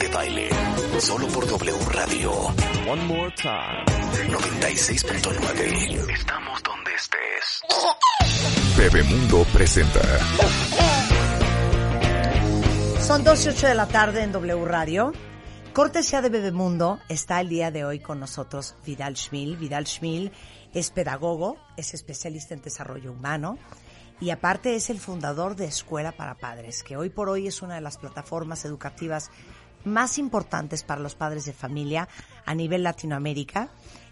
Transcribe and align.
de 0.00 0.08
baile, 0.08 0.48
solo 0.98 1.28
por 1.28 1.46
W 1.46 1.78
Radio. 1.90 2.32
One 2.88 3.04
more 3.04 3.32
time. 3.36 3.84
96.9. 4.28 6.10
Estamos 6.12 6.62
donde 6.62 6.94
estés. 6.94 7.62
Bebemundo 8.76 9.44
presenta. 9.52 10.00
Son 13.00 13.22
12 13.22 13.48
y 13.48 13.52
8 13.52 13.66
de 13.66 13.74
la 13.74 13.86
tarde 13.86 14.22
en 14.22 14.32
W 14.32 14.64
Radio. 14.64 15.12
Cortesía 15.74 16.22
de 16.22 16.30
Bebemundo 16.30 16.98
está 17.08 17.40
el 17.40 17.50
día 17.50 17.70
de 17.70 17.84
hoy 17.84 18.00
con 18.00 18.18
nosotros 18.18 18.76
Vidal 18.86 19.16
Schmil. 19.16 19.56
Vidal 19.56 19.86
Schmil 19.86 20.32
es 20.72 20.90
pedagogo, 20.90 21.58
es 21.76 21.92
especialista 21.94 22.54
en 22.54 22.62
desarrollo 22.62 23.12
humano 23.12 23.58
y 24.20 24.30
aparte 24.30 24.76
es 24.76 24.90
el 24.90 25.00
fundador 25.00 25.56
de 25.56 25.64
Escuela 25.64 26.12
para 26.12 26.34
Padres, 26.36 26.82
que 26.82 26.96
hoy 26.96 27.08
por 27.08 27.28
hoy 27.28 27.46
es 27.46 27.62
una 27.62 27.76
de 27.76 27.80
las 27.80 27.96
plataformas 27.96 28.64
educativas 28.66 29.30
más 29.84 30.18
importantes 30.18 30.82
para 30.82 31.00
los 31.00 31.14
padres 31.14 31.44
de 31.44 31.52
familia 31.52 32.08
a 32.44 32.54
nivel 32.54 32.82
Latinoamérica, 32.82 33.70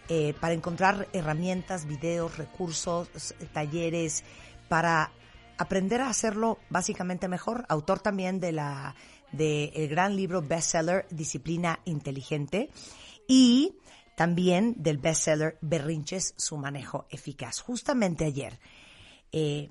eh, 0.08 0.34
para 0.40 0.54
encontrar 0.54 1.08
herramientas, 1.12 1.86
videos, 1.86 2.38
recursos, 2.38 3.34
talleres, 3.52 4.24
para 4.68 5.12
aprender 5.58 6.00
a 6.00 6.08
hacerlo 6.08 6.58
básicamente 6.70 7.28
mejor. 7.28 7.66
Autor 7.68 8.00
también 8.00 8.40
de 8.40 8.52
la 8.52 8.94
del 9.32 9.70
el 9.74 9.88
gran 9.88 10.16
libro 10.16 10.40
bestseller 10.40 11.06
Disciplina 11.10 11.80
Inteligente 11.84 12.70
y 13.26 13.74
también 14.16 14.74
del 14.78 14.98
bestseller 14.98 15.58
Berrinches, 15.60 16.34
su 16.36 16.56
manejo 16.56 17.06
eficaz. 17.10 17.60
Justamente 17.60 18.24
ayer, 18.24 18.58
eh, 19.32 19.70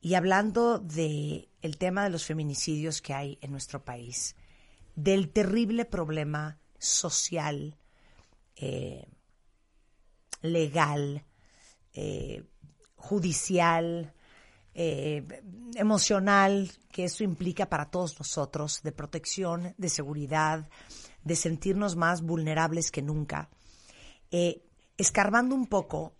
y 0.00 0.14
hablando 0.14 0.78
de 0.78 1.48
el 1.62 1.78
tema 1.78 2.04
de 2.04 2.10
los 2.10 2.24
feminicidios 2.24 3.00
que 3.00 3.14
hay 3.14 3.38
en 3.40 3.50
nuestro 3.50 3.82
país, 3.82 4.36
del 4.94 5.30
terrible 5.30 5.84
problema 5.84 6.58
social, 6.78 7.76
eh, 8.56 9.06
legal, 10.42 11.24
eh, 11.92 12.44
judicial, 12.96 14.12
eh, 14.74 15.42
emocional 15.74 16.70
que 16.90 17.04
eso 17.04 17.24
implica 17.24 17.68
para 17.68 17.90
todos 17.90 18.18
nosotros, 18.18 18.82
de 18.82 18.92
protección, 18.92 19.74
de 19.78 19.88
seguridad, 19.88 20.68
de 21.22 21.36
sentirnos 21.36 21.96
más 21.96 22.22
vulnerables 22.22 22.90
que 22.90 23.02
nunca. 23.02 23.48
Escarbando 24.96 25.54
un 25.54 25.66
poco, 25.66 26.14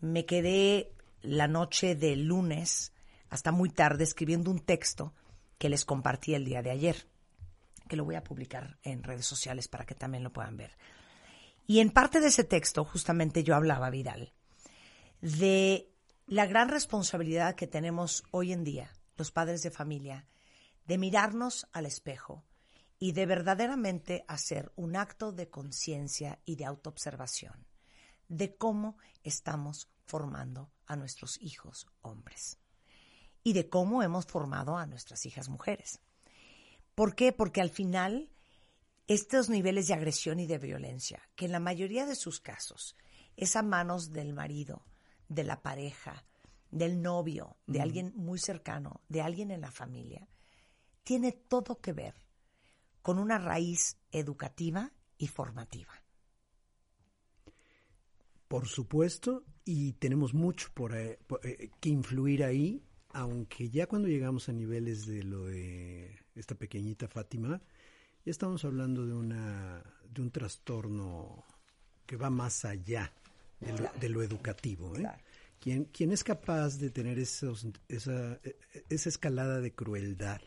me 0.00 0.26
quedé 0.26 0.92
la 1.22 1.48
noche 1.48 1.94
del 1.94 2.24
lunes 2.24 2.92
hasta 3.30 3.52
muy 3.52 3.70
tarde 3.70 4.04
escribiendo 4.04 4.50
un 4.50 4.60
texto 4.60 5.14
que 5.58 5.68
les 5.68 5.84
compartí 5.84 6.34
el 6.34 6.44
día 6.44 6.62
de 6.62 6.70
ayer, 6.70 7.08
que 7.88 7.96
lo 7.96 8.04
voy 8.04 8.14
a 8.14 8.24
publicar 8.24 8.78
en 8.82 9.02
redes 9.02 9.26
sociales 9.26 9.68
para 9.68 9.86
que 9.86 9.94
también 9.94 10.24
lo 10.24 10.32
puedan 10.32 10.56
ver. 10.56 10.76
Y 11.66 11.80
en 11.80 11.90
parte 11.90 12.20
de 12.20 12.28
ese 12.28 12.44
texto, 12.44 12.84
justamente 12.84 13.42
yo 13.42 13.54
hablaba, 13.54 13.90
Vidal, 13.90 14.32
de 15.20 15.90
la 16.26 16.46
gran 16.46 16.68
responsabilidad 16.68 17.54
que 17.54 17.66
tenemos 17.66 18.24
hoy 18.30 18.52
en 18.52 18.64
día, 18.64 18.92
los 19.16 19.30
padres 19.30 19.62
de 19.62 19.70
familia, 19.70 20.26
de 20.86 20.98
mirarnos 20.98 21.66
al 21.72 21.86
espejo 21.86 22.44
y 22.98 23.12
de 23.12 23.26
verdaderamente 23.26 24.24
hacer 24.28 24.72
un 24.76 24.96
acto 24.96 25.32
de 25.32 25.48
conciencia 25.48 26.38
y 26.44 26.56
de 26.56 26.66
autoobservación 26.66 27.66
de 28.28 28.56
cómo 28.56 28.96
estamos 29.22 29.88
formando 30.06 30.70
a 30.86 30.96
nuestros 30.96 31.40
hijos 31.40 31.86
hombres 32.02 32.58
y 33.42 33.52
de 33.52 33.68
cómo 33.68 34.02
hemos 34.02 34.26
formado 34.26 34.76
a 34.76 34.86
nuestras 34.86 35.26
hijas 35.26 35.48
mujeres. 35.48 36.00
¿Por 36.94 37.14
qué? 37.14 37.32
Porque 37.32 37.60
al 37.60 37.70
final 37.70 38.30
estos 39.06 39.50
niveles 39.50 39.88
de 39.88 39.94
agresión 39.94 40.40
y 40.40 40.46
de 40.46 40.58
violencia, 40.58 41.22
que 41.34 41.46
en 41.46 41.52
la 41.52 41.60
mayoría 41.60 42.06
de 42.06 42.14
sus 42.14 42.40
casos 42.40 42.96
es 43.36 43.56
a 43.56 43.62
manos 43.62 44.12
del 44.12 44.32
marido, 44.32 44.86
de 45.28 45.44
la 45.44 45.60
pareja, 45.62 46.24
del 46.70 47.02
novio, 47.02 47.56
de 47.66 47.80
alguien 47.80 48.12
muy 48.16 48.38
cercano, 48.38 49.00
de 49.08 49.22
alguien 49.22 49.50
en 49.50 49.60
la 49.60 49.70
familia, 49.70 50.28
tiene 51.02 51.32
todo 51.32 51.80
que 51.80 51.92
ver 51.92 52.14
con 53.02 53.18
una 53.18 53.38
raíz 53.38 53.98
educativa 54.10 54.92
y 55.18 55.26
formativa. 55.26 55.92
Por 58.48 58.66
supuesto, 58.66 59.44
y 59.64 59.92
tenemos 59.94 60.32
mucho 60.32 60.68
por, 60.74 60.96
eh, 60.96 61.18
por 61.26 61.44
eh, 61.46 61.70
que 61.80 61.90
influir 61.90 62.44
ahí, 62.44 62.82
aunque 63.14 63.70
ya 63.70 63.86
cuando 63.86 64.08
llegamos 64.08 64.48
a 64.48 64.52
niveles 64.52 65.06
de 65.06 65.22
lo 65.22 65.46
de 65.46 66.18
esta 66.34 66.56
pequeñita 66.56 67.08
Fátima, 67.08 67.62
ya 68.24 68.30
estamos 68.30 68.64
hablando 68.64 69.06
de 69.06 69.14
una 69.14 69.82
de 70.10 70.20
un 70.20 70.30
trastorno 70.30 71.44
que 72.06 72.16
va 72.16 72.28
más 72.28 72.64
allá 72.64 73.12
de 73.60 73.72
lo, 73.72 73.90
de 73.98 74.08
lo 74.08 74.22
educativo. 74.22 74.94
¿eh? 74.96 75.00
Claro. 75.00 75.22
¿Quién, 75.60 75.84
quién 75.86 76.12
es 76.12 76.24
capaz 76.24 76.78
de 76.78 76.90
tener 76.90 77.18
esos, 77.18 77.66
esa, 77.88 78.38
esa 78.90 79.08
escalada 79.08 79.60
de 79.60 79.72
crueldad 79.72 80.42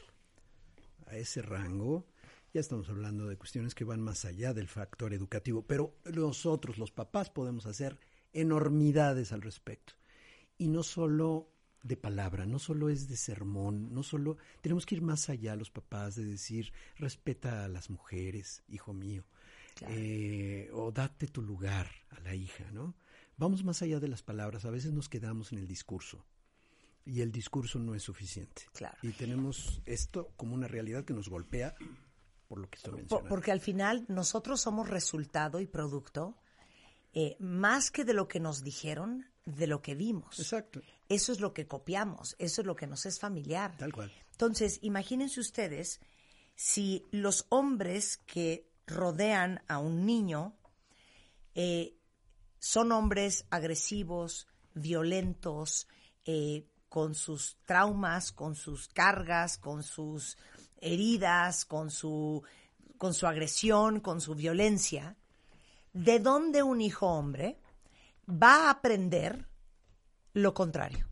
a 1.08 1.16
ese 1.16 1.42
rango? 1.42 2.06
Ya 2.54 2.60
estamos 2.60 2.90
hablando 2.90 3.28
de 3.28 3.38
cuestiones 3.38 3.74
que 3.74 3.86
van 3.86 4.02
más 4.02 4.26
allá 4.26 4.54
del 4.54 4.68
factor 4.68 5.14
educativo, 5.14 5.64
pero 5.66 5.96
nosotros, 6.14 6.78
los 6.78 6.92
papás, 6.92 7.30
podemos 7.30 7.66
hacer 7.66 7.98
enormidades 8.34 9.32
al 9.32 9.42
respecto. 9.42 9.94
Y 10.58 10.68
no 10.68 10.84
solo 10.84 11.50
de 11.84 11.96
palabra, 11.98 12.46
no 12.46 12.60
solo 12.60 12.90
es 12.90 13.08
de 13.08 13.16
sermón, 13.18 13.94
no 13.94 14.04
solo 14.04 14.38
tenemos 14.62 14.86
que 14.86 14.96
ir 14.96 15.02
más 15.02 15.30
allá 15.30 15.56
los 15.56 15.70
papás 15.72 16.16
de 16.16 16.26
decir 16.26 16.74
respeta 16.98 17.64
a 17.64 17.68
las 17.68 17.90
mujeres, 17.90 18.64
hijo 18.68 18.94
mío, 18.94 19.24
Claro. 19.76 19.94
eh, 19.96 20.70
o 20.74 20.92
date 20.92 21.28
tu 21.28 21.42
lugar 21.42 21.88
a 22.10 22.20
la 22.22 22.34
hija, 22.34 22.70
¿no? 22.72 22.96
Vamos 23.38 23.64
más 23.64 23.82
allá 23.84 24.00
de 24.00 24.08
las 24.08 24.24
palabras, 24.24 24.66
a 24.66 24.72
veces 24.72 24.92
nos 24.92 25.08
quedamos 25.08 25.52
en 25.54 25.60
el 25.60 25.68
discurso 25.68 26.26
y 27.06 27.22
el 27.22 27.32
discurso 27.32 27.78
no 27.80 27.94
es 27.94 28.02
suficiente. 28.04 28.64
Claro. 28.74 28.98
Y 29.04 29.12
tenemos 29.12 29.82
esto 29.86 30.34
como 30.36 30.56
una 30.56 30.68
realidad 30.68 31.06
que 31.06 31.14
nos 31.14 31.30
golpea 31.30 31.76
por 32.48 32.60
lo 32.60 32.70
que 32.70 32.78
estoy 32.78 32.94
mencionando. 32.96 33.30
porque 33.30 33.52
al 33.52 33.60
final 33.62 34.06
nosotros 34.10 34.60
somos 34.62 34.90
resultado 34.90 35.60
y 35.62 35.68
producto 35.68 36.38
eh, 37.14 37.36
más 37.40 37.92
que 37.92 38.04
de 38.04 38.14
lo 38.14 38.28
que 38.28 38.40
nos 38.40 38.64
dijeron, 38.64 39.26
de 39.48 39.66
lo 39.66 39.82
que 39.82 39.96
vimos. 39.96 40.40
Exacto, 40.40 40.82
Eso 41.08 41.32
es 41.32 41.40
lo 41.40 41.54
que 41.54 41.68
copiamos, 41.68 42.36
eso 42.38 42.62
es 42.62 42.68
lo 42.68 42.76
que 42.76 42.86
nos 42.86 43.06
es 43.06 43.18
familiar. 43.18 43.76
tal 43.78 43.94
cual. 43.94 44.12
Entonces, 44.32 44.80
imagínense 44.82 45.40
ustedes 45.40 46.02
si 46.56 47.06
los 47.12 47.46
hombres 47.50 48.18
que 48.18 48.70
rodean 48.86 49.64
a 49.68 49.80
un 49.80 50.06
niño 50.06 50.58
eh, 51.56 51.98
son 52.60 52.92
hombres 52.92 53.46
agresivos, 53.50 54.48
violentos, 54.74 55.88
eh, 56.26 56.68
con 56.90 57.16
sus 57.16 57.58
traumas, 57.66 58.34
con 58.34 58.56
sus 58.56 58.90
cargas, 58.90 59.58
con 59.58 59.82
sus 59.82 60.38
heridas, 60.82 61.64
con 61.64 61.90
su, 61.90 62.44
con 62.98 63.14
su 63.14 63.28
agresión, 63.28 64.02
con 64.02 64.20
su 64.20 64.36
violencia, 64.36 65.16
¿de 65.94 66.20
dónde 66.20 66.64
un 66.64 66.82
hijo 66.82 67.08
hombre 67.08 67.60
va 68.28 68.68
a 68.68 68.70
aprender 68.72 69.48
lo 70.34 70.54
contrario? 70.54 71.08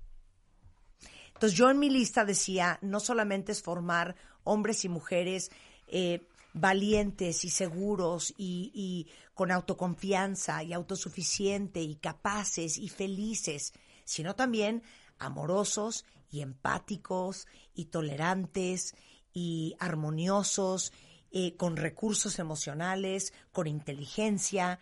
Entonces 1.34 1.58
yo 1.58 1.70
en 1.70 1.80
mi 1.80 1.90
lista 1.90 2.24
decía, 2.24 2.80
no 2.82 3.00
solamente 3.00 3.52
es 3.52 3.62
formar 3.62 4.16
hombres 4.44 4.86
y 4.86 4.90
mujeres 4.90 5.52
eh, 5.88 6.28
valientes 6.54 7.44
y 7.44 7.50
seguros 7.50 8.34
y, 8.38 9.08
con 9.34 9.52
autoconfianza 9.52 10.64
y 10.64 10.72
autosuficiente 10.72 11.82
y 11.82 11.96
capaces 11.96 12.78
y 12.78 12.88
felices, 12.88 13.74
sino 14.06 14.36
también 14.36 14.82
amorosos 15.20 16.06
y 16.32 16.40
empáticos 16.40 17.48
y 17.74 17.86
tolerantes 17.86 18.96
y 19.34 19.76
armoniosos, 19.80 20.94
eh, 21.32 21.58
con 21.58 21.76
recursos 21.76 22.40
emocionales, 22.40 23.34
con 23.52 23.68
inteligencia 23.68 24.80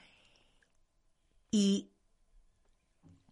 y 1.49 1.92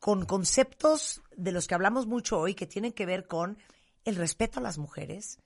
con 0.02 0.26
conceptos 0.26 1.22
de 1.38 1.52
los 1.52 1.68
que 1.68 1.76
hablamos 1.76 2.08
mucho 2.08 2.40
hoy 2.40 2.56
que 2.56 2.66
tienen 2.66 2.92
que 2.92 3.06
ver 3.06 3.28
con 3.28 3.60
el 4.04 4.16
respeto 4.16 4.60
a 4.60 4.64
las 4.64 4.80
mujeres, 4.80 5.38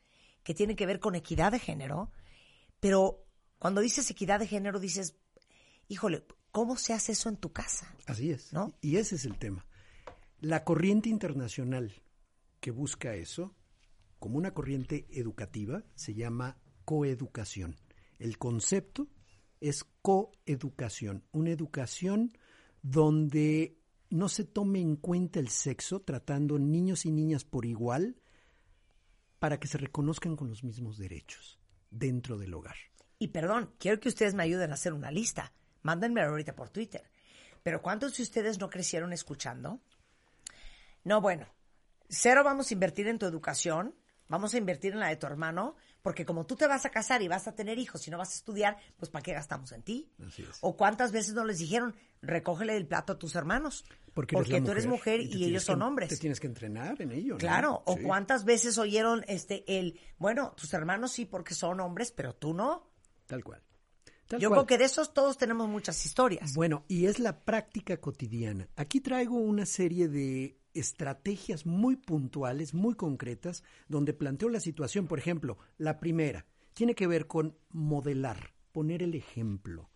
que 0.43 0.53
tiene 0.53 0.77
que 0.77 0.85
ver 0.85 1.01
con 1.01 1.13
equidad 1.13 1.51
de 1.51 1.59
género, 1.59 2.09
pero 2.79 3.25
cuando 3.59 3.81
dices 3.81 4.09
equidad 4.09 4.39
de 4.39 4.47
género 4.47 4.79
dices, 4.79 5.17
híjole, 5.89 6.25
¿cómo 6.51 6.77
se 6.77 6.93
hace 6.93 7.11
eso 7.11 7.27
en 7.27 7.35
tu 7.35 7.51
casa? 7.51 7.93
Así 8.05 8.31
es. 8.31 8.53
¿No? 8.53 8.73
Y 8.79 8.95
ese 8.95 9.15
es 9.15 9.25
el 9.25 9.37
tema. 9.37 9.65
La 10.39 10.63
corriente 10.63 11.09
internacional 11.09 12.01
que 12.61 12.71
busca 12.71 13.13
eso, 13.13 13.53
como 14.19 14.37
una 14.37 14.53
corriente 14.53 15.05
educativa, 15.09 15.83
se 15.95 16.13
llama 16.13 16.57
coeducación. 16.85 17.75
El 18.19 18.37
concepto 18.37 19.09
es 19.59 19.83
coeducación, 20.01 21.25
una 21.33 21.49
educación 21.49 22.31
donde 22.81 23.81
no 24.09 24.29
se 24.29 24.43
tome 24.43 24.79
en 24.81 24.95
cuenta 24.95 25.39
el 25.39 25.49
sexo, 25.49 26.01
tratando 26.01 26.59
niños 26.59 27.05
y 27.05 27.11
niñas 27.11 27.43
por 27.43 27.65
igual, 27.65 28.15
para 29.39 29.59
que 29.59 29.67
se 29.67 29.77
reconozcan 29.77 30.35
con 30.35 30.49
los 30.49 30.63
mismos 30.63 30.97
derechos 30.97 31.59
dentro 31.91 32.37
del 32.37 32.53
hogar. 32.53 32.75
Y 33.19 33.29
perdón, 33.29 33.73
quiero 33.79 33.99
que 33.99 34.09
ustedes 34.09 34.33
me 34.33 34.43
ayuden 34.43 34.71
a 34.71 34.75
hacer 34.75 34.93
una 34.93 35.11
lista. 35.11 35.53
Mándenme 35.81 36.21
ahorita 36.21 36.55
por 36.55 36.69
Twitter. 36.69 37.03
Pero 37.63 37.81
¿cuántos 37.81 38.17
de 38.17 38.23
ustedes 38.23 38.59
no 38.59 38.69
crecieron 38.69 39.13
escuchando? 39.13 39.81
No, 41.03 41.21
bueno, 41.21 41.47
cero 42.09 42.43
vamos 42.43 42.69
a 42.69 42.73
invertir 42.73 43.07
en 43.07 43.19
tu 43.19 43.25
educación, 43.25 43.95
vamos 44.27 44.53
a 44.53 44.57
invertir 44.57 44.93
en 44.93 44.99
la 44.99 45.09
de 45.09 45.15
tu 45.15 45.27
hermano, 45.27 45.75
porque 46.05 46.23
como 46.23 46.45
tú 46.45 46.55
te 46.55 46.67
vas 46.67 46.85
a 46.85 46.91
casar 46.91 47.23
y 47.23 47.27
vas 47.27 47.47
a 47.47 47.55
tener 47.55 47.79
hijos 47.79 48.07
y 48.07 48.11
no 48.11 48.19
vas 48.19 48.29
a 48.29 48.35
estudiar, 48.35 48.77
pues 48.95 49.09
¿para 49.09 49.23
qué 49.23 49.33
gastamos 49.33 49.71
en 49.71 49.81
ti? 49.81 50.11
Así 50.23 50.43
es. 50.43 50.59
O 50.61 50.77
cuántas 50.77 51.11
veces 51.11 51.33
no 51.33 51.43
les 51.45 51.57
dijeron, 51.57 51.95
recógele 52.21 52.77
el 52.77 52.85
plato 52.85 53.13
a 53.13 53.17
tus 53.17 53.33
hermanos, 53.33 53.85
Porque, 54.13 54.35
tú 54.61 54.71
eres 54.71 54.85
mujer 54.85 55.19
y, 55.19 55.45
ellos 55.45 55.63
son 55.63 55.79
que- 55.79 55.85
hombres. 55.85 56.09
Te 56.09 56.17
tienes 56.17 56.39
que 56.39 56.45
entrenar 56.45 57.01
en 57.01 57.11
ello. 57.11 57.33
¿no? 57.33 57.37
Claro, 57.39 57.81
o 57.87 57.95
Sí. 57.95 58.03
cuántas 58.03 58.45
veces 58.45 58.77
oyeron 58.77 59.25
este 59.27 59.63
el, 59.79 59.99
bueno, 60.19 60.53
tus 60.55 60.71
hermanos 60.75 61.11
sí 61.11 61.25
porque 61.25 61.55
son 61.55 61.79
hombres, 61.79 62.11
pero 62.11 62.35
tú 62.35 62.53
no. 62.53 62.87
Tal 63.25 63.43
cual. 63.43 63.63
Tal 64.27 64.39
Yo 64.39 64.49
cual. 64.49 64.59
creo 64.59 64.67
que 64.67 64.77
de 64.77 64.85
esos 64.85 65.11
todos 65.11 65.39
tenemos 65.39 65.67
muchas 65.67 66.05
historias. 66.05 66.53
Bueno, 66.53 66.85
y 66.87 67.07
es 67.07 67.17
la 67.17 67.39
práctica 67.43 67.97
cotidiana. 67.97 68.69
Aquí 68.75 69.01
traigo 69.01 69.37
una 69.37 69.65
serie 69.65 70.07
de 70.07 70.55
estrategias 70.75 71.65
muy 71.65 71.95
puntuales, 71.95 72.73
muy 72.73 72.93
concretas, 72.93 73.63
donde 73.87 74.13
planteo 74.13 74.49
la 74.49 74.59
situación. 74.59 75.07
Por 75.07 75.17
ejemplo, 75.17 75.57
la 75.77 75.99
primera 75.99 76.45
tiene 76.73 76.93
que 76.93 77.07
ver 77.07 77.25
con 77.25 77.57
modelar, 77.71 78.53
poner 78.71 79.01
el 79.01 79.15
ejemplo 79.15 79.89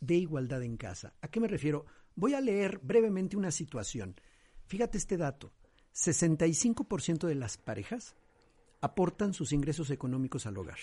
de 0.00 0.14
igualdad 0.14 0.62
en 0.62 0.76
casa. 0.76 1.14
¿A 1.20 1.28
qué 1.28 1.40
me 1.40 1.48
refiero? 1.48 1.84
Voy 2.14 2.34
a 2.34 2.40
leer 2.40 2.78
brevemente 2.82 3.36
una 3.36 3.50
situación. 3.50 4.14
Fíjate 4.66 4.96
este 4.96 5.16
dato. 5.16 5.52
65% 5.94 7.26
de 7.26 7.34
las 7.34 7.58
parejas 7.58 8.14
aportan 8.80 9.34
sus 9.34 9.52
ingresos 9.52 9.90
económicos 9.90 10.46
al 10.46 10.56
hogar. 10.56 10.78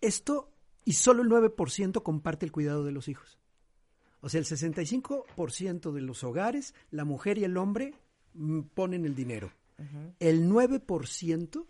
Esto 0.00 0.50
y 0.84 0.92
solo 0.92 1.22
el 1.22 1.28
9% 1.28 2.02
comparte 2.02 2.46
el 2.46 2.52
cuidado 2.52 2.84
de 2.84 2.92
los 2.92 3.08
hijos. 3.08 3.38
O 4.24 4.30
sea, 4.30 4.40
el 4.40 4.46
65% 4.46 5.92
de 5.92 6.00
los 6.00 6.24
hogares, 6.24 6.74
la 6.90 7.04
mujer 7.04 7.36
y 7.36 7.44
el 7.44 7.58
hombre 7.58 7.92
mm, 8.32 8.60
ponen 8.72 9.04
el 9.04 9.14
dinero. 9.14 9.52
El 10.18 10.48
9% 10.48 11.66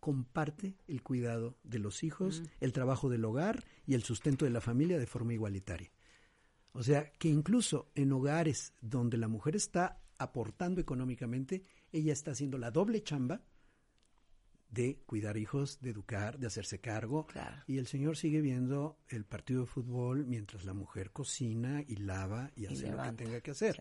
comparte 0.00 0.74
el 0.86 1.02
cuidado 1.02 1.56
de 1.62 1.78
los 1.78 2.04
hijos, 2.04 2.42
el 2.60 2.74
trabajo 2.74 3.08
del 3.08 3.24
hogar 3.24 3.64
y 3.86 3.94
el 3.94 4.02
sustento 4.02 4.44
de 4.44 4.50
la 4.50 4.60
familia 4.60 4.98
de 4.98 5.06
forma 5.06 5.32
igualitaria. 5.32 5.90
O 6.72 6.82
sea, 6.82 7.10
que 7.12 7.28
incluso 7.28 7.90
en 7.94 8.12
hogares 8.12 8.74
donde 8.82 9.16
la 9.16 9.28
mujer 9.28 9.56
está 9.56 10.02
aportando 10.18 10.82
económicamente, 10.82 11.64
ella 11.90 12.12
está 12.12 12.32
haciendo 12.32 12.58
la 12.58 12.70
doble 12.70 13.02
chamba 13.02 13.40
de 14.74 15.00
cuidar 15.06 15.36
hijos, 15.36 15.80
de 15.80 15.90
educar, 15.90 16.38
de 16.38 16.48
hacerse 16.48 16.80
cargo. 16.80 17.26
Claro. 17.26 17.62
Y 17.66 17.78
el 17.78 17.86
señor 17.86 18.16
sigue 18.16 18.40
viendo 18.40 18.98
el 19.08 19.24
partido 19.24 19.62
de 19.62 19.66
fútbol 19.66 20.26
mientras 20.26 20.64
la 20.64 20.74
mujer 20.74 21.12
cocina 21.12 21.82
y 21.86 21.96
lava 21.96 22.50
y 22.56 22.66
hace 22.66 22.90
lo 22.90 23.02
que 23.02 23.12
tenga 23.12 23.40
que 23.40 23.52
hacer. 23.52 23.80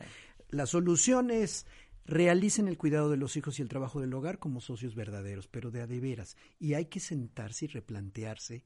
La 0.49 0.65
solución 0.65 1.31
es 1.31 1.65
realicen 2.05 2.67
el 2.67 2.77
cuidado 2.77 3.09
de 3.09 3.17
los 3.17 3.35
hijos 3.37 3.59
y 3.59 3.61
el 3.61 3.69
trabajo 3.69 3.99
del 3.99 4.13
hogar 4.13 4.39
como 4.39 4.61
socios 4.61 4.95
verdaderos, 4.95 5.47
pero 5.47 5.71
de 5.71 5.81
a 5.81 5.87
de 5.87 5.99
veras. 5.99 6.37
Y 6.59 6.75
hay 6.75 6.85
que 6.85 6.99
sentarse 6.99 7.65
y 7.65 7.67
replantearse, 7.69 8.63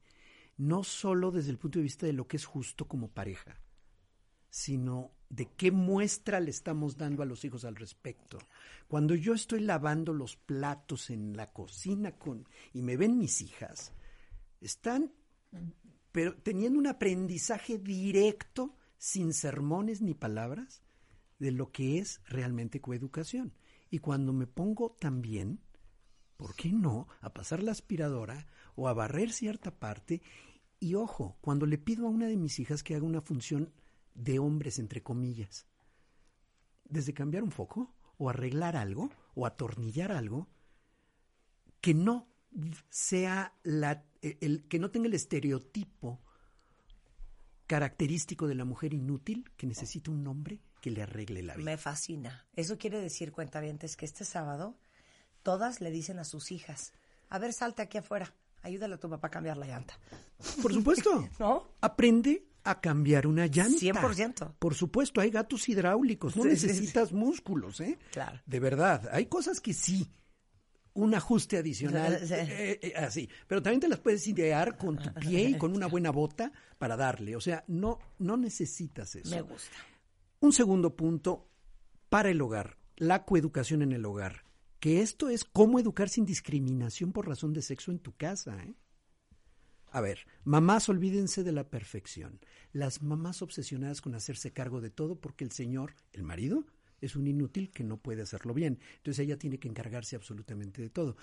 no 0.57 0.83
solo 0.83 1.31
desde 1.31 1.51
el 1.51 1.57
punto 1.57 1.79
de 1.79 1.83
vista 1.83 2.05
de 2.05 2.13
lo 2.13 2.27
que 2.27 2.37
es 2.37 2.45
justo 2.45 2.87
como 2.87 3.11
pareja, 3.11 3.61
sino 4.49 5.13
de 5.29 5.49
qué 5.57 5.71
muestra 5.71 6.39
le 6.39 6.49
estamos 6.49 6.97
dando 6.97 7.23
a 7.23 7.25
los 7.25 7.43
hijos 7.43 7.65
al 7.65 7.75
respecto. 7.75 8.39
Cuando 8.87 9.15
yo 9.15 9.33
estoy 9.33 9.59
lavando 9.61 10.13
los 10.13 10.35
platos 10.35 11.09
en 11.09 11.35
la 11.35 11.51
cocina 11.51 12.13
con 12.13 12.47
y 12.73 12.81
me 12.81 12.97
ven 12.97 13.17
mis 13.17 13.41
hijas, 13.41 13.93
están 14.61 15.11
pero 16.11 16.35
teniendo 16.35 16.79
un 16.79 16.87
aprendizaje 16.87 17.77
directo 17.77 18.75
sin 18.97 19.33
sermones 19.33 20.01
ni 20.01 20.13
palabras 20.13 20.81
de 21.37 21.51
lo 21.51 21.71
que 21.71 21.99
es 21.99 22.21
realmente 22.25 22.81
coeducación. 22.81 23.53
Y 23.89 23.99
cuando 23.99 24.33
me 24.33 24.47
pongo 24.47 24.95
también, 24.99 25.59
¿por 26.35 26.55
qué 26.55 26.71
no?, 26.71 27.07
a 27.21 27.33
pasar 27.33 27.61
la 27.61 27.71
aspiradora 27.71 28.47
o 28.75 28.87
a 28.87 28.93
barrer 28.93 29.31
cierta 29.31 29.77
parte. 29.79 30.21
Y 30.79 30.95
ojo, 30.95 31.37
cuando 31.41 31.65
le 31.65 31.77
pido 31.77 32.07
a 32.07 32.09
una 32.09 32.27
de 32.27 32.37
mis 32.37 32.59
hijas 32.59 32.81
que 32.81 32.95
haga 32.95 33.05
una 33.05 33.21
función 33.21 33.71
de 34.17 34.39
hombres, 34.39 34.79
entre 34.79 35.01
comillas, 35.01 35.67
desde 36.83 37.13
cambiar 37.13 37.43
un 37.43 37.51
foco 37.51 37.93
o 38.17 38.29
arreglar 38.29 38.75
algo 38.75 39.11
o 39.35 39.45
atornillar 39.45 40.11
algo, 40.11 40.47
que 41.79 41.93
no 41.93 42.27
sea 42.89 43.53
la, 43.63 44.03
el, 44.21 44.67
que 44.67 44.79
no 44.79 44.89
tenga 44.89 45.07
el 45.07 45.13
estereotipo 45.13 46.19
característico 47.67 48.47
de 48.47 48.55
la 48.55 48.65
mujer 48.65 48.93
inútil 48.93 49.51
que 49.55 49.67
necesita 49.67 50.09
un 50.09 50.25
hombre 50.25 50.61
que 50.81 50.89
le 50.89 51.03
arregle 51.03 51.43
la 51.43 51.55
vida. 51.55 51.65
Me 51.65 51.77
fascina. 51.77 52.47
Eso 52.55 52.77
quiere 52.77 52.99
decir, 52.99 53.31
cuentavientes, 53.31 53.95
que 53.95 54.05
este 54.05 54.25
sábado 54.25 54.79
todas 55.43 55.79
le 55.79 55.91
dicen 55.91 56.17
a 56.17 56.23
sus 56.23 56.51
hijas, 56.51 56.93
a 57.29 57.37
ver, 57.37 57.53
salte 57.53 57.83
aquí 57.83 57.99
afuera, 57.99 58.33
ayúdale 58.63 58.95
a 58.95 58.99
tu 58.99 59.09
papá 59.09 59.27
a 59.27 59.31
cambiar 59.31 59.57
la 59.57 59.67
llanta. 59.67 59.99
Por 60.61 60.73
supuesto. 60.73 61.29
¿No? 61.39 61.67
Aprende 61.81 62.46
a 62.71 62.81
cambiar 62.81 63.27
una 63.27 63.47
llanta. 63.47 63.77
100%. 63.79 64.53
Por 64.59 64.75
supuesto, 64.75 65.21
hay 65.21 65.29
gatos 65.29 65.67
hidráulicos, 65.69 66.35
no 66.35 66.43
Sí, 66.43 66.49
sí, 66.51 66.57
sí. 66.57 66.67
necesitas 66.67 67.11
músculos, 67.13 67.79
¿eh? 67.81 67.97
Claro. 68.11 68.39
De 68.45 68.59
verdad, 68.59 69.09
hay 69.11 69.25
cosas 69.27 69.59
que 69.61 69.73
sí. 69.73 70.07
Un 70.93 71.13
ajuste 71.13 71.57
adicional, 71.57 72.19
Sí. 72.27 72.33
eh, 72.33 72.79
eh, 72.81 72.93
así. 72.95 73.29
Pero 73.47 73.61
también 73.61 73.79
te 73.81 73.87
las 73.87 73.99
puedes 73.99 74.25
idear 74.27 74.77
con 74.77 74.97
tu 74.97 75.13
pie 75.19 75.49
y 75.49 75.57
con 75.57 75.75
una 75.75 75.87
buena 75.87 76.09
bota 76.11 76.51
para 76.79 76.97
darle. 76.97 77.35
O 77.35 77.41
sea, 77.41 77.63
no, 77.67 77.99
no 78.19 78.35
necesitas 78.37 79.15
eso. 79.15 79.29
Me 79.35 79.41
gusta. 79.41 79.75
Un 80.39 80.53
segundo 80.53 80.95
punto 80.95 81.49
para 82.09 82.29
el 82.29 82.41
hogar, 82.41 82.77
la 82.95 83.25
coeducación 83.25 83.81
en 83.83 83.91
el 83.91 84.05
hogar. 84.05 84.43
Que 84.79 85.01
esto 85.01 85.29
es 85.29 85.43
cómo 85.43 85.79
educar 85.79 86.07
sin 86.09 86.25
discriminación 86.25 87.11
por 87.11 87.27
razón 87.27 87.51
de 87.53 87.61
sexo 87.63 87.91
en 87.91 87.99
tu 87.99 88.15
casa. 88.15 88.55
¿eh? 88.63 88.73
A 89.89 90.01
ver, 90.01 90.27
mamás, 90.43 90.89
olvídense 90.89 91.43
de 91.43 91.51
la 91.51 91.69
perfección. 91.69 92.39
Las 92.73 93.01
mamás 93.01 93.41
obsesionadas 93.41 94.01
con 94.01 94.15
hacerse 94.15 94.51
cargo 94.51 94.81
de 94.81 94.89
todo 94.89 95.19
porque 95.19 95.43
el 95.43 95.51
señor, 95.51 95.95
el 96.11 96.23
marido, 96.23 96.65
es 97.01 97.15
un 97.15 97.27
inútil 97.27 97.71
que 97.71 97.83
no 97.83 97.97
puede 97.97 98.23
hacerlo 98.23 98.53
bien. 98.53 98.79
Entonces 98.97 99.25
ella 99.25 99.37
tiene 99.37 99.59
que 99.59 99.67
encargarse 99.67 100.15
absolutamente 100.15 100.81
de 100.81 100.89
todo. 100.89 101.15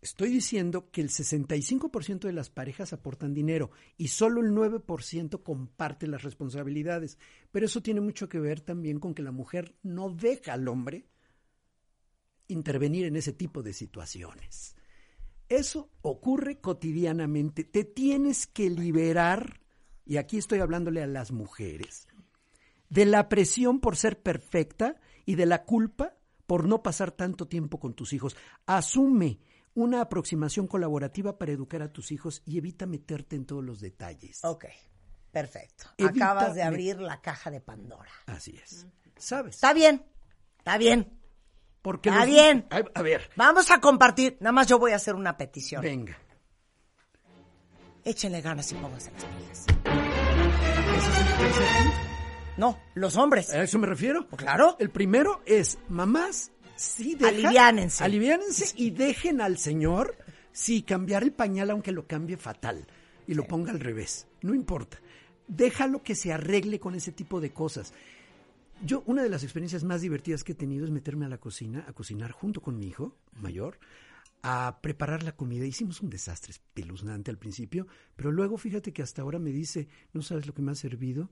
Estoy 0.00 0.30
diciendo 0.30 0.90
que 0.90 1.00
el 1.00 1.08
65% 1.08 2.20
de 2.26 2.32
las 2.32 2.50
parejas 2.50 2.92
aportan 2.92 3.32
dinero 3.32 3.70
y 3.96 4.08
solo 4.08 4.42
el 4.42 4.52
9% 4.52 5.42
comparte 5.42 6.06
las 6.06 6.22
responsabilidades. 6.22 7.16
Pero 7.50 7.64
eso 7.64 7.80
tiene 7.80 8.02
mucho 8.02 8.28
que 8.28 8.38
ver 8.38 8.60
también 8.60 9.00
con 9.00 9.14
que 9.14 9.22
la 9.22 9.32
mujer 9.32 9.74
no 9.82 10.10
deja 10.10 10.52
al 10.52 10.68
hombre 10.68 11.06
intervenir 12.48 13.06
en 13.06 13.16
ese 13.16 13.32
tipo 13.32 13.62
de 13.62 13.72
situaciones. 13.72 14.76
Eso 15.48 15.90
ocurre 16.02 16.60
cotidianamente. 16.60 17.64
Te 17.64 17.84
tienes 17.84 18.46
que 18.46 18.70
liberar, 18.70 19.60
y 20.04 20.16
aquí 20.16 20.38
estoy 20.38 20.60
hablándole 20.60 21.02
a 21.02 21.06
las 21.06 21.32
mujeres, 21.32 22.08
de 22.88 23.04
la 23.06 23.28
presión 23.28 23.80
por 23.80 23.96
ser 23.96 24.22
perfecta 24.22 25.00
y 25.26 25.34
de 25.34 25.46
la 25.46 25.64
culpa 25.64 26.16
por 26.46 26.66
no 26.66 26.82
pasar 26.82 27.10
tanto 27.10 27.46
tiempo 27.48 27.80
con 27.80 27.94
tus 27.94 28.12
hijos. 28.12 28.36
Asume 28.66 29.40
una 29.74 30.00
aproximación 30.00 30.66
colaborativa 30.66 31.36
para 31.38 31.52
educar 31.52 31.82
a 31.82 31.92
tus 31.92 32.12
hijos 32.12 32.42
y 32.46 32.58
evita 32.58 32.86
meterte 32.86 33.36
en 33.36 33.44
todos 33.44 33.64
los 33.64 33.80
detalles. 33.80 34.44
Ok, 34.44 34.66
perfecto. 35.30 35.86
Evita 35.98 36.30
Acabas 36.30 36.54
de 36.54 36.62
abrir 36.62 37.00
la 37.00 37.20
caja 37.20 37.50
de 37.50 37.60
Pandora. 37.60 38.12
Así 38.26 38.56
es. 38.62 38.86
¿Sabes? 39.16 39.56
Está 39.56 39.72
bien, 39.72 40.04
está 40.58 40.78
bien. 40.78 41.23
Porque 41.84 42.08
Está 42.08 42.24
los- 42.24 42.34
bien. 42.34 42.66
A, 42.70 42.82
a 42.94 43.02
ver, 43.02 43.28
Vamos 43.36 43.70
a 43.70 43.78
compartir. 43.78 44.38
Nada 44.40 44.52
más 44.52 44.66
yo 44.66 44.78
voy 44.78 44.92
a 44.92 44.96
hacer 44.96 45.14
una 45.14 45.36
petición. 45.36 45.82
venga. 45.82 46.18
Échenle 48.04 48.40
ganas 48.40 48.72
y 48.72 48.74
pónganse 48.74 49.10
las 49.12 49.24
pilas. 49.24 49.66
¿Ese 50.96 51.10
es 51.10 51.18
el 51.18 51.36
tercer 51.38 51.92
No, 52.56 52.78
los 52.94 53.16
hombres. 53.18 53.50
¿A 53.50 53.62
eso 53.62 53.78
me 53.78 53.86
refiero? 53.86 54.26
Claro. 54.28 54.76
El 54.78 54.88
primero 54.90 55.42
es, 55.44 55.76
mamás, 55.90 56.52
sí 56.74 57.16
dejan, 57.16 57.34
Aliviánense. 57.34 58.02
aliviánense 58.02 58.72
y 58.76 58.90
dejen 58.90 59.40
al 59.42 59.58
señor 59.58 60.16
Sí, 60.52 60.82
cambiar 60.84 61.24
el 61.24 61.32
pañal 61.32 61.70
aunque 61.70 61.90
lo 61.92 62.06
cambie 62.06 62.36
fatal 62.36 62.86
y 63.26 63.34
lo 63.34 63.44
ponga 63.44 63.72
al 63.72 63.80
revés, 63.80 64.28
no 64.40 64.54
importa. 64.54 64.98
Déjalo 65.48 66.02
que 66.04 66.14
se 66.14 66.32
arregle 66.32 66.78
con 66.80 66.94
ese 66.94 67.10
tipo 67.12 67.40
de 67.40 67.52
cosas. 67.52 67.92
Yo, 68.82 69.02
una 69.06 69.22
de 69.22 69.28
las 69.28 69.42
experiencias 69.42 69.84
más 69.84 70.00
divertidas 70.00 70.44
que 70.44 70.52
he 70.52 70.56
tenido 70.56 70.84
es 70.84 70.90
meterme 70.90 71.26
a 71.26 71.28
la 71.28 71.38
cocina, 71.38 71.84
a 71.88 71.92
cocinar 71.92 72.32
junto 72.32 72.60
con 72.60 72.78
mi 72.78 72.86
hijo 72.86 73.16
mayor, 73.40 73.78
a 74.42 74.78
preparar 74.82 75.22
la 75.22 75.36
comida. 75.36 75.64
Hicimos 75.64 76.00
un 76.00 76.10
desastre 76.10 76.52
espeluznante 76.52 77.30
al 77.30 77.38
principio, 77.38 77.86
pero 78.16 78.30
luego 78.30 78.58
fíjate 78.58 78.92
que 78.92 79.02
hasta 79.02 79.22
ahora 79.22 79.38
me 79.38 79.50
dice, 79.50 79.88
no 80.12 80.22
sabes 80.22 80.46
lo 80.46 80.54
que 80.54 80.62
me 80.62 80.72
ha 80.72 80.74
servido 80.74 81.30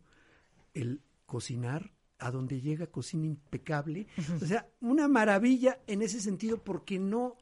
el 0.72 1.02
cocinar 1.26 1.92
a 2.18 2.30
donde 2.30 2.60
llega 2.60 2.86
cocina 2.86 3.26
impecable. 3.26 4.06
O 4.40 4.46
sea, 4.46 4.68
una 4.80 5.08
maravilla 5.08 5.80
en 5.86 6.02
ese 6.02 6.20
sentido 6.20 6.62
porque 6.62 6.98
no, 6.98 7.36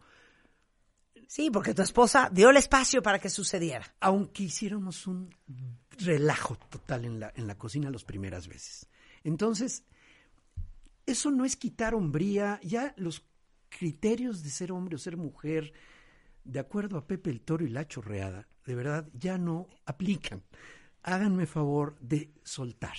Sí, 1.30 1.48
porque 1.48 1.74
tu 1.74 1.82
esposa 1.82 2.28
dio 2.32 2.50
el 2.50 2.56
espacio 2.56 3.02
para 3.02 3.20
que 3.20 3.30
sucediera. 3.30 3.86
aunque 4.00 4.42
hiciéramos 4.42 5.06
un 5.06 5.32
relajo 5.96 6.56
total 6.68 7.04
en 7.04 7.20
la, 7.20 7.32
en 7.36 7.46
la 7.46 7.56
cocina 7.56 7.88
las 7.88 8.02
primeras 8.02 8.48
veces. 8.48 8.88
Entonces, 9.24 9.84
eso 11.06 11.30
no 11.30 11.44
es 11.44 11.56
quitar 11.56 11.94
hombría, 11.94 12.60
ya 12.62 12.94
los 12.96 13.26
criterios 13.68 14.42
de 14.42 14.50
ser 14.50 14.72
hombre 14.72 14.96
o 14.96 14.98
ser 14.98 15.16
mujer, 15.16 15.72
de 16.44 16.58
acuerdo 16.58 16.96
a 16.96 17.06
Pepe 17.06 17.30
el 17.30 17.40
Toro 17.40 17.64
y 17.64 17.68
la 17.68 17.86
Chorreada, 17.86 18.48
de 18.66 18.74
verdad 18.74 19.08
ya 19.12 19.38
no 19.38 19.68
aplican. 19.84 20.42
Háganme 21.02 21.46
favor 21.46 21.98
de 22.00 22.32
soltar. 22.42 22.96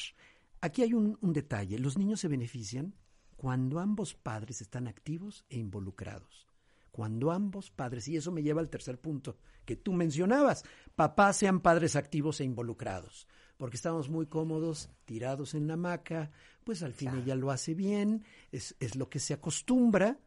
Aquí 0.62 0.84
hay 0.84 0.94
un, 0.94 1.18
un 1.22 1.34
detalle, 1.34 1.80
los 1.80 1.98
niños 1.98 2.20
se 2.20 2.28
benefician 2.28 2.96
cuando 3.36 3.80
ambos 3.80 4.14
padres 4.14 4.62
están 4.62 4.88
activos 4.88 5.46
e 5.50 5.58
involucrados 5.58 6.52
cuando 6.92 7.32
ambos 7.32 7.72
padres, 7.72 8.08
y 8.08 8.18
eso 8.18 8.32
me 8.32 8.44
lleva 8.44 8.62
al 8.62 8.70
tercer 8.70 9.00
punto 9.00 9.38
que 9.66 9.76
tú 9.76 9.94
mencionabas, 9.94 10.64
papás 10.96 11.38
sean 11.38 11.62
padres 11.62 11.96
activos 11.96 12.42
e 12.42 12.44
involucrados, 12.44 13.28
porque 13.62 13.76
estamos 13.76 14.10
muy 14.10 14.26
cómodos, 14.26 14.90
tirados 15.06 15.54
en 15.54 15.68
la 15.68 15.76
hamaca, 15.76 16.32
pues 16.64 16.82
al 16.82 16.96
fin 16.96 17.14
ella 17.14 17.36
lo 17.36 17.52
hace 17.52 17.76
bien, 17.76 18.24
es, 18.52 18.76
es 18.80 18.96
lo 18.96 19.08
que 19.08 19.20
se 19.20 19.36
acostumbra, 19.36 20.18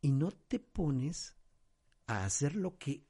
y 0.00 0.12
no 0.12 0.30
te 0.30 0.60
pones 0.60 1.34
a 2.06 2.24
hacer 2.24 2.54
lo 2.54 2.78
que 2.78 3.02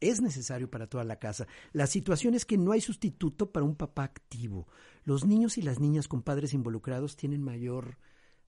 es 0.00 0.20
necesario 0.20 0.68
para 0.68 0.88
toda 0.88 1.04
la 1.04 1.20
casa. 1.20 1.46
La 1.72 1.86
situación 1.86 2.34
es 2.34 2.44
que 2.44 2.58
no 2.58 2.72
hay 2.72 2.80
sustituto 2.80 3.52
para 3.52 3.64
un 3.64 3.76
papá 3.76 4.02
activo. 4.02 4.66
Los 5.04 5.24
niños 5.24 5.58
y 5.58 5.62
las 5.62 5.78
niñas 5.78 6.08
con 6.08 6.22
padres 6.22 6.52
involucrados 6.52 7.14
tienen 7.14 7.40
mayor 7.40 7.98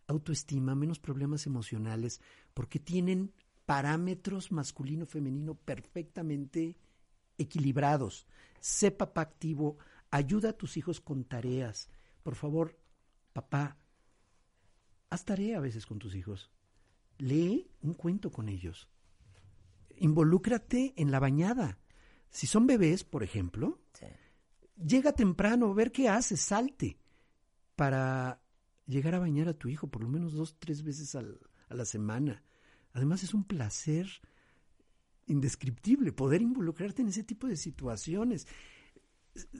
autoestima, 0.08 0.74
menos 0.74 0.98
problemas 0.98 1.46
emocionales, 1.46 2.20
porque 2.54 2.80
tienen 2.80 3.32
parámetros 3.66 4.50
masculino-femenino 4.50 5.54
perfectamente 5.54 6.76
equilibrados. 7.38 8.26
Sé 8.58 8.90
papá 8.90 9.20
activo, 9.20 9.78
ayuda 10.14 10.50
a 10.50 10.52
tus 10.52 10.76
hijos 10.76 11.00
con 11.00 11.24
tareas. 11.24 11.88
Por 12.22 12.36
favor, 12.36 12.78
papá, 13.32 13.76
haz 15.10 15.24
tarea 15.24 15.58
a 15.58 15.60
veces 15.60 15.86
con 15.86 15.98
tus 15.98 16.14
hijos. 16.14 16.50
Lee 17.18 17.68
un 17.82 17.94
cuento 17.94 18.30
con 18.30 18.48
ellos. 18.48 18.88
Involúcrate 19.96 20.94
en 20.96 21.10
la 21.10 21.18
bañada. 21.18 21.78
Si 22.30 22.46
son 22.46 22.66
bebés, 22.66 23.02
por 23.04 23.22
ejemplo, 23.24 23.80
llega 24.76 25.12
temprano, 25.12 25.74
ver 25.74 25.90
qué 25.90 26.08
hace, 26.08 26.36
salte 26.36 26.96
para 27.76 28.40
llegar 28.86 29.14
a 29.14 29.20
bañar 29.20 29.48
a 29.48 29.54
tu 29.54 29.68
hijo 29.68 29.88
por 29.88 30.02
lo 30.02 30.08
menos 30.08 30.32
dos, 30.34 30.58
tres 30.60 30.82
veces 30.82 31.14
al- 31.16 31.40
a 31.68 31.74
la 31.74 31.84
semana. 31.84 32.42
Además 32.92 33.24
es 33.24 33.34
un 33.34 33.44
placer 33.44 34.08
indescriptible 35.26 36.12
poder 36.12 36.42
involucrarte 36.42 37.02
en 37.02 37.08
ese 37.08 37.24
tipo 37.24 37.46
de 37.48 37.56
situaciones. 37.56 38.46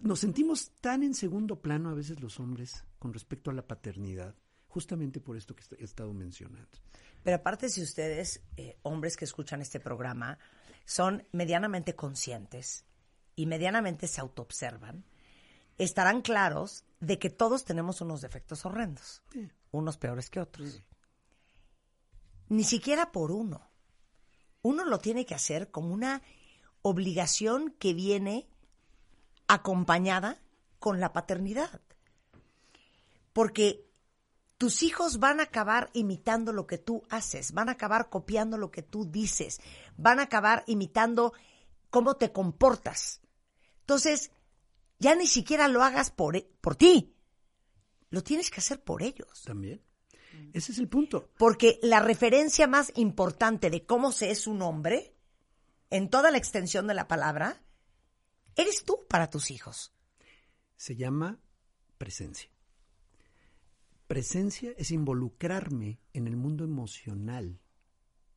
Nos 0.03 0.21
sentimos 0.21 0.71
tan 0.81 1.03
en 1.03 1.15
segundo 1.15 1.61
plano 1.61 1.91
a 1.91 1.95
veces 1.95 2.21
los 2.21 2.39
hombres 2.39 2.85
con 2.99 3.13
respecto 3.13 3.51
a 3.51 3.55
la 3.55 3.67
paternidad, 3.67 4.35
justamente 4.69 5.21
por 5.21 5.37
esto 5.37 5.55
que 5.57 5.65
he 5.79 5.85
estado 5.85 6.13
mencionando. 6.13 6.79
Pero 7.23 7.37
aparte, 7.37 7.69
si 7.69 7.83
ustedes, 7.83 8.43
eh, 8.57 8.79
hombres 8.83 9.17
que 9.17 9.25
escuchan 9.25 9.61
este 9.63 9.81
programa, 9.81 10.39
son 10.85 11.27
medianamente 11.33 11.97
conscientes 11.97 12.85
y 13.35 13.47
medianamente 13.47 14.07
se 14.07 14.21
autoobservan, 14.21 15.05
estarán 15.79 16.23
claros 16.23 16.85
de 17.01 17.19
que 17.19 17.31
todos 17.31 17.65
tenemos 17.65 18.01
unos 18.01 18.21
defectos 18.21 18.65
horrendos, 18.65 19.23
Sí. 19.33 19.49
unos 19.73 19.97
peores 19.97 20.31
que 20.31 20.39
otros. 20.41 20.83
Ni 22.49 22.63
siquiera 22.63 23.11
por 23.11 23.33
uno. 23.33 23.71
Uno 24.63 24.85
lo 24.85 24.99
tiene 24.99 25.27
que 25.27 25.35
hacer 25.35 25.71
como 25.71 25.93
una 25.93 26.23
obligación 26.83 27.75
que 27.79 27.93
viene 27.95 28.49
acompañada 29.55 30.41
con 30.79 31.01
la 31.01 31.13
paternidad. 31.13 31.81
Porque 33.33 33.87
tus 34.59 34.83
hijos 34.83 35.19
van 35.19 35.41
a 35.41 35.45
acabar 35.45 35.91
imitando 35.93 36.53
lo 36.53 36.67
que 36.67 36.79
tú 36.79 37.03
haces, 37.11 37.53
van 37.53 37.69
a 37.69 37.73
acabar 37.73 38.09
copiando 38.09 38.59
lo 38.59 38.71
que 38.71 38.83
tú 38.83 39.11
dices, 39.11 39.61
van 39.97 40.21
a 40.21 40.25
acabar 40.25 40.65
imitando 40.67 41.33
cómo 41.91 42.17
te 42.17 42.33
comportas. 42.33 43.21
Entonces, 43.81 44.31
ya 44.99 45.15
ni 45.15 45.27
siquiera 45.27 45.69
lo 45.69 45.83
hagas 45.83 46.11
por, 46.11 46.37
e- 46.37 46.49
por 46.61 46.77
ti, 46.77 47.15
lo 48.11 48.23
tienes 48.23 48.51
que 48.51 48.61
hacer 48.61 48.83
por 48.83 49.03
ellos. 49.03 49.43
También. 49.43 49.83
Ese 50.53 50.73
es 50.73 50.79
el 50.79 50.89
punto. 50.89 51.31
Porque 51.37 51.79
la 51.83 52.01
referencia 52.01 52.67
más 52.67 52.93
importante 52.97 53.71
de 53.71 53.85
cómo 53.85 54.13
se 54.13 54.31
es 54.31 54.47
un 54.47 54.63
hombre, 54.63 55.15
en 55.91 56.09
toda 56.11 56.31
la 56.31 56.39
extensión 56.39 56.87
de 56.87 56.95
la 56.95 57.09
palabra, 57.09 57.64
eres 58.57 58.85
tú 58.85 59.07
para 59.09 59.31
tus 59.31 59.51
hijos. 59.51 59.93
Se 60.77 60.97
llama 60.97 61.41
presencia. 61.99 62.51
Presencia 64.07 64.75
es 64.77 64.91
involucrarme 64.91 65.99
en 66.13 66.27
el 66.27 66.37
mundo 66.37 66.65
emocional 66.65 67.61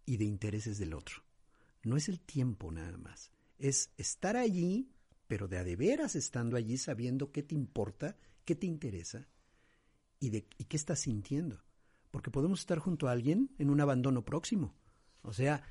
y 0.06 0.18
de 0.18 0.26
intereses 0.26 0.78
del 0.78 0.94
otro. 0.94 1.24
No 1.84 1.98
es 1.98 2.10
el 2.10 2.20
tiempo 2.20 2.72
nada 2.72 2.98
más. 2.98 3.32
Es 3.58 3.92
estar 3.98 4.38
allí, 4.38 4.90
pero 5.28 5.48
de 5.48 5.58
a 5.58 5.64
de 5.64 5.76
veras 5.76 6.16
estando 6.16 6.56
allí 6.56 6.78
sabiendo 6.78 7.32
qué 7.32 7.44
te 7.44 7.56
importa, 7.56 8.16
qué 8.46 8.56
te 8.56 8.66
interesa 8.66 9.28
y, 10.20 10.30
de, 10.30 10.48
y 10.58 10.66
qué 10.66 10.78
estás 10.78 11.00
sintiendo. 11.00 11.64
Porque 12.12 12.32
podemos 12.32 12.62
estar 12.62 12.80
junto 12.80 13.08
a 13.08 13.12
alguien 13.12 13.52
en 13.58 13.70
un 13.70 13.82
abandono 13.82 14.24
próximo. 14.24 14.74
O 15.22 15.34
sea, 15.34 15.64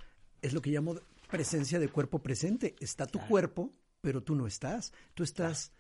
es 0.43 0.53
lo 0.53 0.61
que 0.61 0.71
llamo 0.71 1.01
presencia 1.29 1.79
de 1.79 1.89
cuerpo 1.89 2.23
presente. 2.23 2.77
Está 2.81 3.07
tu 3.07 3.19
cuerpo, 3.21 3.73
pero 4.01 4.23
tú 4.23 4.35
no 4.35 4.47
estás. 4.47 4.93
Tú 5.15 5.23
estás 5.23 5.73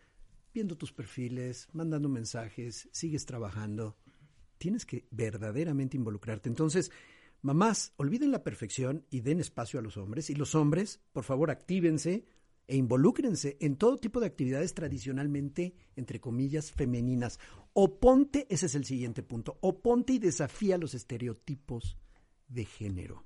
viendo 0.53 0.77
tus 0.77 0.93
perfiles, 0.93 1.69
mandando 1.73 2.09
mensajes, 2.09 2.89
sigues 2.93 3.27
trabajando. 3.27 3.97
Tienes 4.59 4.87
que 4.87 5.07
verdaderamente 5.11 5.97
involucrarte. 5.97 6.49
Entonces, 6.49 6.91
mamás, 7.43 7.93
olviden 7.97 8.31
la 8.31 8.43
perfección 8.43 9.05
y 9.11 9.21
den 9.21 9.41
espacio 9.41 9.79
a 9.79 9.83
los 9.83 9.97
hombres. 9.97 10.31
Y 10.31 10.35
los 10.35 10.55
hombres, 10.55 11.01
por 11.13 11.25
favor, 11.25 11.51
actívense 11.51 12.25
e 12.69 12.77
involúcrense 12.77 13.57
en 13.61 13.77
todo 13.77 13.99
tipo 13.99 14.19
de 14.19 14.27
actividades 14.27 14.75
tradicionalmente, 14.75 15.75
entre 15.95 16.21
comillas, 16.21 16.73
femeninas. 16.73 17.39
Oponte, 17.73 18.47
ese 18.51 18.67
es 18.67 18.75
el 18.75 18.85
siguiente 18.85 19.23
punto, 19.23 19.59
oponte 19.61 20.15
y 20.15 20.19
desafía 20.19 20.79
los 20.79 20.95
estereotipos 20.95 21.99
de 22.49 22.65
género. 22.65 23.25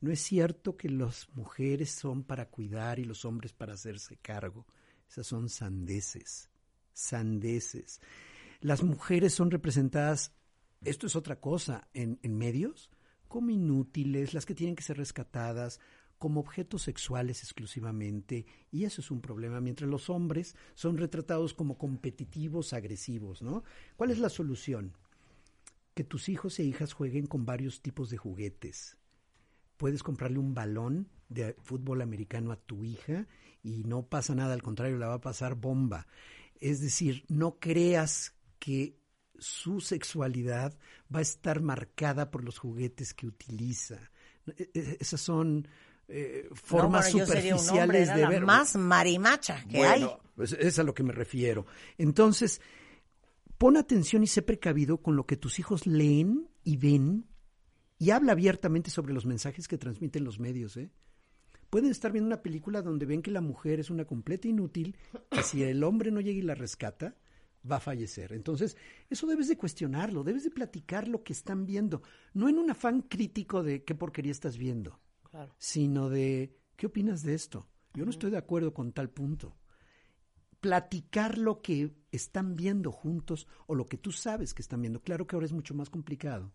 No 0.00 0.12
es 0.12 0.20
cierto 0.20 0.76
que 0.76 0.88
las 0.88 1.28
mujeres 1.34 1.90
son 1.90 2.22
para 2.22 2.50
cuidar 2.50 2.98
y 2.98 3.04
los 3.04 3.24
hombres 3.24 3.52
para 3.52 3.74
hacerse 3.74 4.16
cargo. 4.16 4.66
Esas 5.08 5.26
son 5.26 5.48
sandeces, 5.48 6.50
sandeces. 6.92 8.00
Las 8.60 8.82
mujeres 8.82 9.32
son 9.34 9.50
representadas, 9.50 10.32
esto 10.84 11.06
es 11.06 11.16
otra 11.16 11.40
cosa, 11.40 11.88
en, 11.94 12.18
en 12.22 12.36
medios, 12.36 12.90
como 13.28 13.50
inútiles, 13.50 14.34
las 14.34 14.46
que 14.46 14.54
tienen 14.54 14.76
que 14.76 14.82
ser 14.82 14.96
rescatadas, 14.96 15.80
como 16.18 16.40
objetos 16.40 16.82
sexuales 16.82 17.42
exclusivamente, 17.42 18.46
y 18.70 18.84
eso 18.84 19.00
es 19.00 19.10
un 19.10 19.20
problema, 19.20 19.60
mientras 19.60 19.88
los 19.88 20.08
hombres 20.08 20.56
son 20.74 20.96
retratados 20.96 21.52
como 21.52 21.76
competitivos, 21.76 22.72
agresivos, 22.72 23.42
¿no? 23.42 23.64
¿Cuál 23.96 24.10
es 24.10 24.18
la 24.18 24.30
solución? 24.30 24.96
Que 25.94 26.04
tus 26.04 26.28
hijos 26.28 26.58
e 26.58 26.64
hijas 26.64 26.92
jueguen 26.92 27.26
con 27.26 27.44
varios 27.44 27.82
tipos 27.82 28.10
de 28.10 28.16
juguetes. 28.16 28.96
Puedes 29.76 30.02
comprarle 30.02 30.38
un 30.38 30.54
balón 30.54 31.08
de 31.28 31.54
fútbol 31.62 32.02
americano 32.02 32.52
a 32.52 32.56
tu 32.56 32.84
hija 32.84 33.26
y 33.62 33.84
no 33.84 34.04
pasa 34.06 34.34
nada, 34.34 34.54
al 34.54 34.62
contrario, 34.62 34.96
la 34.98 35.08
va 35.08 35.14
a 35.14 35.20
pasar 35.20 35.54
bomba. 35.56 36.06
Es 36.60 36.80
decir, 36.80 37.24
no 37.28 37.58
creas 37.58 38.34
que 38.58 38.96
su 39.38 39.80
sexualidad 39.80 40.78
va 41.14 41.18
a 41.18 41.22
estar 41.22 41.60
marcada 41.60 42.30
por 42.30 42.42
los 42.44 42.58
juguetes 42.58 43.12
que 43.12 43.26
utiliza. 43.26 44.10
E- 44.56 44.70
e- 44.72 44.96
Esas 45.00 45.20
son 45.20 45.68
eh, 46.08 46.48
formas 46.54 47.06
No, 47.06 47.12
bueno, 47.12 47.26
yo 47.26 47.32
sería 47.32 47.54
un 47.54 47.58
superficiales 47.60 47.82
hombre, 47.82 48.02
era 48.04 48.16
de 48.16 48.22
la 48.22 48.28
ver. 48.30 48.44
más 48.46 48.76
marimacha 48.76 49.64
que 49.68 49.84
hay. 49.84 50.08
Pues 50.36 50.52
es 50.52 50.78
a 50.78 50.84
lo 50.84 50.94
que 50.94 51.02
me 51.02 51.12
refiero. 51.12 51.66
Entonces, 51.98 52.60
pon 53.58 53.76
atención 53.76 54.22
y 54.22 54.26
sé 54.28 54.42
precavido 54.42 54.98
con 55.02 55.16
lo 55.16 55.26
que 55.26 55.36
tus 55.36 55.58
hijos 55.58 55.86
leen 55.86 56.48
y 56.62 56.76
ven 56.76 57.26
y 57.98 58.10
habla 58.10 58.32
abiertamente 58.32 58.90
sobre 58.90 59.14
los 59.14 59.26
mensajes 59.26 59.68
que 59.68 59.78
transmiten 59.78 60.24
los 60.24 60.38
medios, 60.38 60.76
¿eh? 60.76 60.90
Pueden 61.70 61.90
estar 61.90 62.12
viendo 62.12 62.28
una 62.28 62.42
película 62.42 62.80
donde 62.80 63.06
ven 63.06 63.22
que 63.22 63.30
la 63.30 63.40
mujer 63.40 63.80
es 63.80 63.90
una 63.90 64.04
completa 64.04 64.46
inútil, 64.46 64.96
que 65.30 65.42
si 65.42 65.62
el 65.64 65.82
hombre 65.82 66.10
no 66.10 66.20
llega 66.20 66.38
y 66.38 66.42
la 66.42 66.54
rescata, 66.54 67.16
va 67.68 67.76
a 67.76 67.80
fallecer. 67.80 68.32
Entonces, 68.32 68.76
eso 69.10 69.26
debes 69.26 69.48
de 69.48 69.56
cuestionarlo, 69.56 70.22
debes 70.22 70.44
de 70.44 70.50
platicar 70.50 71.08
lo 71.08 71.24
que 71.24 71.32
están 71.32 71.66
viendo, 71.66 72.02
no 72.34 72.48
en 72.48 72.58
un 72.58 72.70
afán 72.70 73.02
crítico 73.02 73.62
de 73.64 73.82
qué 73.82 73.94
porquería 73.94 74.30
estás 74.30 74.56
viendo, 74.58 75.00
sino 75.58 76.08
de 76.08 76.56
qué 76.76 76.86
opinas 76.86 77.22
de 77.22 77.34
esto. 77.34 77.68
Yo 77.94 78.04
no 78.04 78.10
estoy 78.10 78.30
de 78.30 78.38
acuerdo 78.38 78.72
con 78.72 78.92
tal 78.92 79.10
punto. 79.10 79.56
Platicar 80.60 81.36
lo 81.36 81.62
que 81.62 81.96
están 82.12 82.54
viendo 82.54 82.92
juntos 82.92 83.48
o 83.66 83.74
lo 83.74 83.86
que 83.86 83.98
tú 83.98 84.12
sabes 84.12 84.54
que 84.54 84.62
están 84.62 84.82
viendo. 84.82 85.02
Claro 85.02 85.26
que 85.26 85.34
ahora 85.34 85.46
es 85.46 85.52
mucho 85.52 85.74
más 85.74 85.90
complicado 85.90 86.52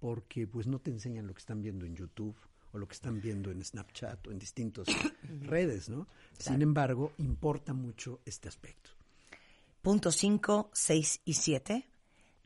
porque 0.00 0.46
pues 0.46 0.66
no 0.66 0.78
te 0.78 0.90
enseñan 0.90 1.26
lo 1.26 1.34
que 1.34 1.40
están 1.40 1.62
viendo 1.62 1.86
en 1.86 1.94
YouTube 1.94 2.36
o 2.72 2.78
lo 2.78 2.88
que 2.88 2.94
están 2.94 3.20
viendo 3.20 3.50
en 3.50 3.64
Snapchat 3.64 4.26
o 4.26 4.30
en 4.30 4.38
distintas 4.38 4.86
redes, 5.42 5.88
¿no? 5.88 6.06
Sin 6.38 6.62
embargo, 6.62 7.12
importa 7.18 7.72
mucho 7.72 8.20
este 8.24 8.48
aspecto. 8.48 8.90
Punto 9.82 10.10
5, 10.12 10.70
6 10.72 11.20
y 11.24 11.34
7 11.34 11.86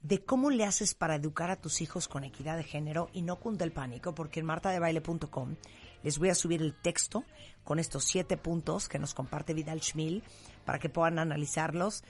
de 0.03 0.23
cómo 0.25 0.51
le 0.51 0.65
haces 0.65 0.95
para 0.95 1.15
educar 1.15 1.51
a 1.51 1.61
tus 1.61 1.81
hijos 1.81 2.09
con 2.09 2.25
equidad 2.25 2.59
de 2.59 2.63
género 2.63 3.09
y 3.15 3.23
no 3.23 3.41
cunde 3.41 3.65
el 3.65 3.73
pánico, 3.73 4.15
porque 4.15 4.41
en 4.41 4.47
martadebaile.com 4.47 5.57
les 6.03 6.19
voy 6.19 6.29
a 6.29 6.35
subir 6.35 6.61
el 6.61 6.75
texto 6.75 7.25
con 7.65 7.79
estos 7.79 8.05
siete 8.05 8.37
puntos 8.37 8.89
que 8.89 8.99
nos 8.99 9.15
comparte 9.15 9.55
Vidal 9.55 9.81
Schmil 9.81 10.23
para 10.67 10.79
que 10.79 10.91
puedan 10.91 11.19
analizarlos 11.19 12.05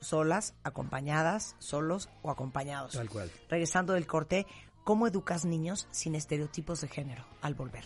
solas, 0.00 0.54
acompañadas, 0.62 1.56
solos 1.58 2.08
o 2.22 2.30
acompañados. 2.30 2.92
Tal 2.92 3.10
cual. 3.10 3.30
Regresando 3.48 3.94
del 3.94 4.06
corte, 4.06 4.46
¿cómo 4.84 5.06
educas 5.06 5.44
niños 5.44 5.86
sin 5.90 6.14
estereotipos 6.14 6.80
de 6.80 6.88
género 6.88 7.24
al 7.40 7.54
volver? 7.54 7.84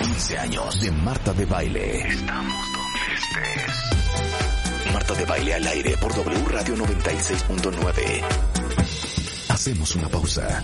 15 0.00 0.38
años 0.38 0.80
de 0.80 0.90
Marta 0.90 1.32
de 1.32 1.44
Baile. 1.46 2.08
Estamos 2.08 2.66
donde 2.72 3.14
estés. 3.14 4.92
Marta 4.92 5.14
de 5.14 5.24
Baile 5.24 5.54
al 5.54 5.66
aire 5.66 5.96
por 5.98 6.14
W 6.14 6.44
Radio 6.48 6.76
96.9. 6.76 8.22
Hacemos 9.48 9.96
una 9.96 10.08
pausa. 10.08 10.62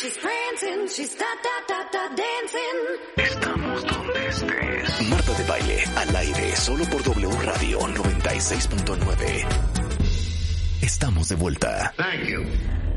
she's 0.00 0.16
prancing, 0.16 0.88
she's 0.88 1.14
da 1.16 1.26
da 1.44 1.56
da 1.68 1.78
da 1.92 2.08
dancing. 2.16 3.39
Baile 5.50 5.82
al 5.96 6.14
aire 6.14 6.54
solo 6.54 6.84
por 6.84 7.02
W 7.02 7.28
Radio 7.42 7.80
96.9. 7.80 9.46
Estamos 10.80 11.28
de 11.28 11.34
vuelta. 11.34 11.92
Thank 11.96 12.28
you. 12.28 12.89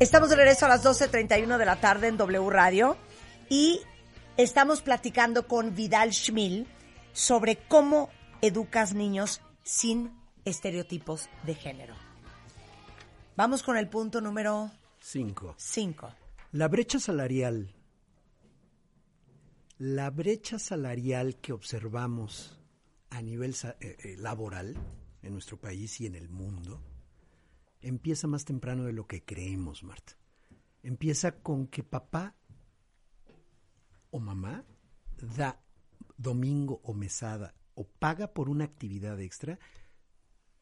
Estamos 0.00 0.30
de 0.30 0.36
regreso 0.36 0.64
a 0.64 0.70
las 0.70 0.82
12.31 0.82 1.58
de 1.58 1.64
la 1.66 1.78
tarde 1.78 2.08
en 2.08 2.16
W 2.16 2.48
Radio 2.48 2.96
y 3.50 3.82
estamos 4.38 4.80
platicando 4.80 5.46
con 5.46 5.74
Vidal 5.74 6.14
Schmil 6.14 6.66
sobre 7.12 7.56
cómo 7.68 8.08
educas 8.40 8.94
niños 8.94 9.42
sin 9.62 10.10
estereotipos 10.46 11.28
de 11.42 11.54
género. 11.54 11.94
Vamos 13.36 13.62
con 13.62 13.76
el 13.76 13.90
punto 13.90 14.22
número 14.22 14.70
5. 15.00 15.56
5. 15.58 16.14
La 16.52 16.68
brecha 16.68 16.98
salarial. 16.98 17.74
La 19.76 20.08
brecha 20.08 20.58
salarial 20.58 21.36
que 21.42 21.52
observamos 21.52 22.58
a 23.10 23.20
nivel 23.20 23.54
eh, 23.80 23.96
eh, 24.02 24.16
laboral 24.16 24.78
en 25.22 25.34
nuestro 25.34 25.58
país 25.58 26.00
y 26.00 26.06
en 26.06 26.14
el 26.14 26.30
mundo 26.30 26.80
empieza 27.80 28.26
más 28.26 28.44
temprano 28.44 28.84
de 28.84 28.92
lo 28.92 29.06
que 29.06 29.24
creemos, 29.24 29.82
Marta. 29.82 30.16
Empieza 30.82 31.40
con 31.40 31.66
que 31.66 31.82
papá 31.82 32.34
o 34.10 34.18
mamá 34.18 34.64
da 35.36 35.60
domingo 36.16 36.80
o 36.84 36.94
mesada 36.94 37.54
o 37.74 37.86
paga 37.86 38.32
por 38.32 38.48
una 38.48 38.64
actividad 38.64 39.20
extra, 39.20 39.58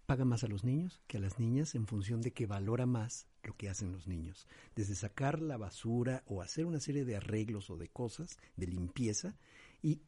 paga 0.06 0.24
más 0.24 0.44
a 0.44 0.48
los 0.48 0.64
niños 0.64 1.00
que 1.06 1.18
a 1.18 1.20
las 1.20 1.38
niñas 1.38 1.74
en 1.74 1.86
función 1.86 2.20
de 2.20 2.32
que 2.32 2.46
valora 2.46 2.86
más 2.86 3.26
lo 3.42 3.56
que 3.56 3.68
hacen 3.68 3.92
los 3.92 4.06
niños. 4.06 4.46
Desde 4.74 4.94
sacar 4.94 5.40
la 5.40 5.56
basura 5.56 6.22
o 6.26 6.42
hacer 6.42 6.66
una 6.66 6.80
serie 6.80 7.04
de 7.04 7.16
arreglos 7.16 7.70
o 7.70 7.76
de 7.76 7.88
cosas, 7.88 8.38
de 8.56 8.66
limpieza, 8.66 9.36
y 9.82 10.02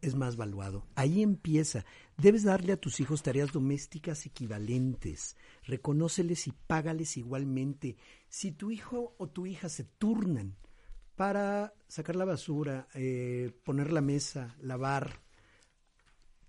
es 0.00 0.14
más 0.14 0.36
valuado. 0.36 0.86
Ahí 0.94 1.22
empieza. 1.22 1.84
Debes 2.16 2.44
darle 2.44 2.72
a 2.72 2.80
tus 2.80 3.00
hijos 3.00 3.22
tareas 3.22 3.52
domésticas 3.52 4.26
equivalentes. 4.26 5.36
Reconóceles 5.64 6.46
y 6.46 6.52
págales 6.52 7.16
igualmente. 7.16 7.96
Si 8.28 8.52
tu 8.52 8.70
hijo 8.70 9.14
o 9.18 9.28
tu 9.28 9.46
hija 9.46 9.68
se 9.68 9.84
turnan 9.84 10.56
para 11.16 11.74
sacar 11.88 12.16
la 12.16 12.24
basura, 12.24 12.88
eh, 12.94 13.52
poner 13.64 13.92
la 13.92 14.00
mesa, 14.00 14.56
lavar, 14.60 15.20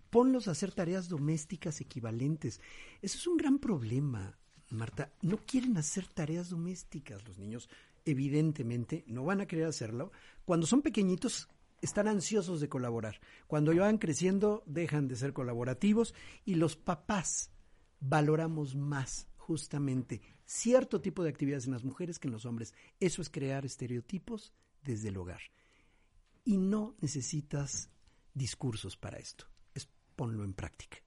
ponlos 0.09 0.47
a 0.47 0.51
hacer 0.51 0.71
tareas 0.71 1.09
domésticas 1.09 1.81
equivalentes. 1.81 2.61
Eso 3.01 3.17
es 3.17 3.27
un 3.27 3.37
gran 3.37 3.59
problema, 3.59 4.37
Marta. 4.69 5.11
No 5.21 5.37
quieren 5.37 5.77
hacer 5.77 6.07
tareas 6.07 6.49
domésticas 6.49 7.27
los 7.27 7.39
niños. 7.39 7.69
Evidentemente 8.05 9.03
no 9.07 9.23
van 9.25 9.41
a 9.41 9.45
querer 9.45 9.65
hacerlo. 9.65 10.11
Cuando 10.45 10.67
son 10.67 10.81
pequeñitos 10.81 11.49
están 11.81 12.07
ansiosos 12.07 12.59
de 12.59 12.69
colaborar. 12.69 13.19
Cuando 13.47 13.75
van 13.75 13.97
creciendo, 13.97 14.63
dejan 14.65 15.07
de 15.07 15.15
ser 15.15 15.33
colaborativos 15.33 16.13
y 16.45 16.55
los 16.55 16.75
papás 16.75 17.51
valoramos 17.99 18.75
más 18.75 19.27
justamente 19.37 20.21
cierto 20.45 21.01
tipo 21.01 21.23
de 21.23 21.29
actividades 21.29 21.65
en 21.65 21.73
las 21.73 21.83
mujeres 21.83 22.19
que 22.19 22.27
en 22.27 22.33
los 22.33 22.45
hombres. 22.45 22.73
Eso 22.99 23.21
es 23.21 23.29
crear 23.29 23.65
estereotipos 23.65 24.53
desde 24.83 25.09
el 25.09 25.17
hogar. 25.17 25.41
Y 26.43 26.57
no 26.57 26.95
necesitas 27.01 27.89
discursos 28.33 28.97
para 28.97 29.17
esto. 29.17 29.45
Es 29.73 29.89
ponlo 30.15 30.43
en 30.43 30.53
práctica. 30.53 30.97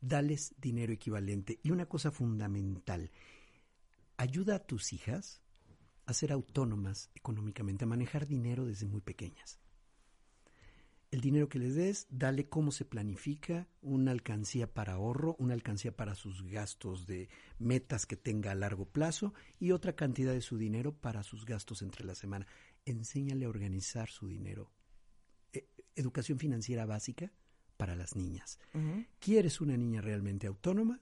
Dales 0.00 0.54
dinero 0.58 0.92
equivalente. 0.92 1.60
Y 1.62 1.70
una 1.70 1.86
cosa 1.86 2.10
fundamental, 2.10 3.10
ayuda 4.16 4.56
a 4.56 4.66
tus 4.66 4.92
hijas 4.92 5.40
a 6.06 6.12
ser 6.12 6.32
autónomas 6.32 7.10
económicamente, 7.14 7.84
a 7.84 7.88
manejar 7.88 8.26
dinero 8.26 8.66
desde 8.66 8.86
muy 8.86 9.00
pequeñas 9.00 9.58
el 11.14 11.20
dinero 11.20 11.48
que 11.48 11.60
les 11.60 11.76
des, 11.76 12.08
dale 12.10 12.48
cómo 12.48 12.72
se 12.72 12.84
planifica, 12.84 13.68
una 13.82 14.10
alcancía 14.10 14.74
para 14.74 14.94
ahorro, 14.94 15.36
una 15.38 15.54
alcancía 15.54 15.96
para 15.96 16.16
sus 16.16 16.42
gastos 16.42 17.06
de 17.06 17.28
metas 17.60 18.04
que 18.04 18.16
tenga 18.16 18.50
a 18.50 18.56
largo 18.56 18.84
plazo 18.84 19.32
y 19.60 19.70
otra 19.70 19.94
cantidad 19.94 20.32
de 20.32 20.40
su 20.40 20.58
dinero 20.58 20.92
para 20.92 21.22
sus 21.22 21.44
gastos 21.44 21.82
entre 21.82 22.04
la 22.04 22.16
semana. 22.16 22.48
Enséñale 22.84 23.44
a 23.44 23.48
organizar 23.48 24.10
su 24.10 24.26
dinero. 24.26 24.72
E, 25.52 25.68
educación 25.94 26.40
financiera 26.40 26.84
básica 26.84 27.30
para 27.76 27.94
las 27.94 28.16
niñas. 28.16 28.58
¿Quieres 29.20 29.60
una 29.60 29.76
niña 29.76 30.00
realmente 30.00 30.48
autónoma? 30.48 31.00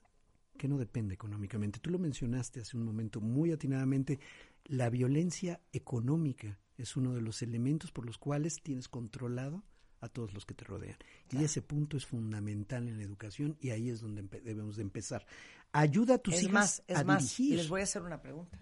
que 0.59 0.68
no 0.68 0.77
depende 0.77 1.14
económicamente. 1.14 1.81
Tú 1.81 1.88
lo 1.88 1.98
mencionaste 1.98 2.61
hace 2.61 2.77
un 2.77 2.85
momento 2.85 3.22
muy 3.22 3.51
atinadamente, 3.51 4.20
la 4.66 4.90
violencia 4.90 5.62
económica 5.72 6.61
es 6.77 6.94
uno 6.94 7.14
de 7.14 7.22
los 7.22 7.40
elementos 7.40 7.90
por 7.90 8.05
los 8.05 8.18
cuales 8.18 8.62
tienes 8.62 8.87
controlado 8.87 9.64
a 10.03 10.09
todos 10.09 10.35
los 10.35 10.45
que 10.45 10.53
te 10.53 10.65
rodean. 10.65 10.97
Y 11.31 11.43
ese 11.45 11.62
punto 11.62 11.97
es 11.97 12.05
fundamental 12.05 12.88
en 12.88 12.99
la 12.99 13.05
educación 13.05 13.57
y 13.61 13.71
ahí 13.71 13.88
es 13.88 14.01
donde 14.01 14.23
debemos 14.41 14.77
de 14.77 14.83
empezar. 14.83 15.25
Ayuda 15.71 16.17
a 16.17 16.19
tus 16.19 16.35
es 16.35 16.43
hijas 16.43 16.53
más, 16.53 16.83
es 16.87 17.05
más, 17.05 17.38
les 17.38 17.69
voy 17.69 17.81
a 17.81 17.85
hacer 17.85 18.03
una 18.03 18.21
pregunta. 18.21 18.59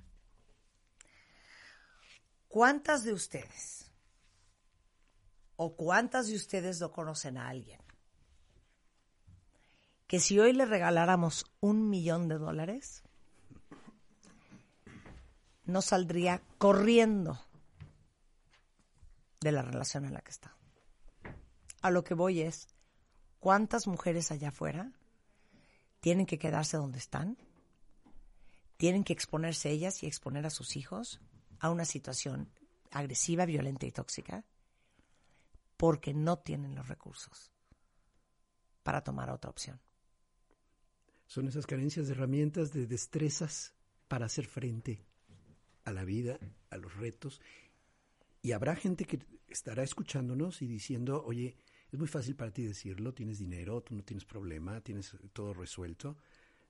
¿Cuántas 2.46 3.04
de 3.04 3.14
ustedes 3.14 3.90
o 5.56 5.74
cuántas 5.76 6.28
de 6.28 6.36
ustedes 6.36 6.78
no 6.80 6.92
conocen 6.92 7.38
a 7.38 7.48
alguien 7.48 7.80
que 10.06 10.20
si 10.20 10.38
hoy 10.38 10.52
le 10.52 10.66
regaláramos 10.66 11.46
un 11.60 11.88
millón 11.88 12.28
de 12.28 12.36
dólares, 12.36 13.02
no 15.64 15.80
saldría 15.80 16.42
corriendo 16.58 17.40
de 19.40 19.52
la 19.52 19.62
relación 19.62 20.04
en 20.04 20.12
la 20.12 20.20
que 20.20 20.32
está? 20.32 20.59
A 21.82 21.90
lo 21.90 22.04
que 22.04 22.14
voy 22.14 22.42
es, 22.42 22.68
¿cuántas 23.38 23.86
mujeres 23.86 24.30
allá 24.30 24.48
afuera 24.48 24.92
tienen 26.00 26.26
que 26.26 26.38
quedarse 26.38 26.76
donde 26.76 26.98
están? 26.98 27.38
¿Tienen 28.76 29.04
que 29.04 29.12
exponerse 29.12 29.70
ellas 29.70 30.02
y 30.02 30.06
exponer 30.06 30.46
a 30.46 30.50
sus 30.50 30.76
hijos 30.76 31.20
a 31.58 31.70
una 31.70 31.84
situación 31.84 32.50
agresiva, 32.90 33.46
violenta 33.46 33.86
y 33.86 33.92
tóxica? 33.92 34.44
Porque 35.76 36.12
no 36.12 36.38
tienen 36.38 36.74
los 36.74 36.88
recursos 36.88 37.50
para 38.82 39.02
tomar 39.02 39.30
otra 39.30 39.50
opción. 39.50 39.80
Son 41.26 41.46
esas 41.48 41.66
carencias 41.66 42.06
de 42.06 42.12
herramientas, 42.12 42.72
de 42.72 42.86
destrezas 42.86 43.72
para 44.08 44.26
hacer 44.26 44.46
frente 44.46 45.06
a 45.84 45.92
la 45.92 46.04
vida, 46.04 46.38
a 46.70 46.76
los 46.76 46.94
retos. 46.96 47.40
Y 48.42 48.52
habrá 48.52 48.74
gente 48.76 49.04
que 49.04 49.20
estará 49.48 49.82
escuchándonos 49.82 50.62
y 50.62 50.66
diciendo, 50.66 51.22
oye, 51.24 51.56
es 51.92 51.98
muy 51.98 52.08
fácil 52.08 52.36
para 52.36 52.52
ti 52.52 52.64
decirlo, 52.64 53.12
tienes 53.14 53.38
dinero, 53.38 53.80
tú 53.82 53.94
no 53.94 54.02
tienes 54.04 54.24
problema, 54.24 54.80
tienes 54.80 55.16
todo 55.32 55.52
resuelto. 55.54 56.16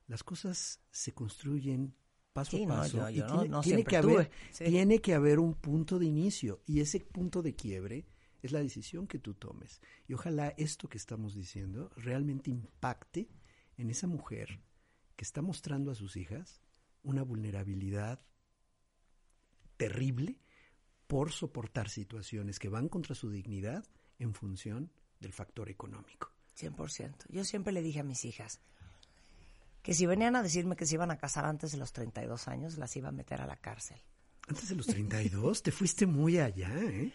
Las 0.07 0.23
cosas 0.25 0.81
se 0.91 1.13
construyen 1.13 1.95
paso 2.33 2.57
Sí, 2.57 2.63
a 2.65 2.67
no, 2.67 2.75
paso 2.77 2.97
yo- 2.99 3.11
y 3.11 3.15
yo 3.17 3.27
no- 3.27 3.33
tiene, 3.35 3.49
no 3.49 3.61
tiene 3.61 3.77
siempre 3.77 3.91
que 3.91 3.97
haber, 3.97 4.15
tuve, 4.29 4.31
sí. 4.53 4.65
tiene 4.65 5.01
que 5.01 5.15
haber 5.15 5.39
un 5.39 5.55
punto 5.55 5.99
de 5.99 6.07
inicio 6.07 6.63
y 6.67 6.81
ese 6.81 7.01
punto 7.01 7.43
de 7.43 7.55
quiebre 7.55 8.07
es 8.43 8.53
la 8.53 8.61
decisión 8.61 9.07
que 9.07 9.19
tú 9.19 9.35
tomes. 9.35 9.81
Y 10.09 10.15
ojalá 10.15 10.49
esto 10.57 10.89
que 10.89 10.97
estamos 10.97 11.35
diciendo 11.35 11.91
realmente 11.97 12.51
impacte 12.51 13.29
en 13.77 13.91
esa 13.91 14.07
mujer 14.07 14.61
que 15.17 15.25
está 15.25 15.43
mostrando 15.43 15.91
a 15.91 15.95
sus 15.95 16.17
hijas 16.17 16.63
una 17.03 17.23
vulnerabilidad 17.23 18.23
terrible 19.77 20.39
por 21.07 21.33
soportar 21.33 21.89
situaciones 21.89 22.59
que 22.59 22.69
van 22.69 22.89
contra 22.89 23.15
su 23.15 23.31
dignidad 23.31 23.85
en 24.19 24.35
función 24.35 24.93
del 25.21 25.33
factor 25.33 25.69
económico. 25.69 26.33
100%. 26.59 27.27
Yo 27.29 27.45
siempre 27.45 27.73
le 27.73 27.83
dije 27.83 28.01
a 28.01 28.05
mis 28.05 28.25
hijas 28.25 28.61
que 29.83 29.95
si 29.95 30.07
venían 30.07 30.37
a 30.37 30.43
decirme 30.43 30.77
que 30.77 30.87
se 30.87 30.95
iban 30.95 31.11
a 31.11 31.19
casar 31.19 31.47
antes 31.47 31.73
de 31.73 31.79
los 31.79 31.93
32 31.93 32.49
años, 32.49 32.77
las 32.77 32.95
iba 32.97 33.09
a 33.09 33.13
meter 33.13 33.41
a 33.41 33.47
la 33.47 33.57
cárcel. 33.57 33.99
Antes 34.49 34.69
de 34.69 34.75
los 34.75 34.87
32, 34.87 35.63
te 35.63 35.71
fuiste 35.71 36.07
muy 36.07 36.39
allá, 36.39 36.71
¿eh? 36.75 37.13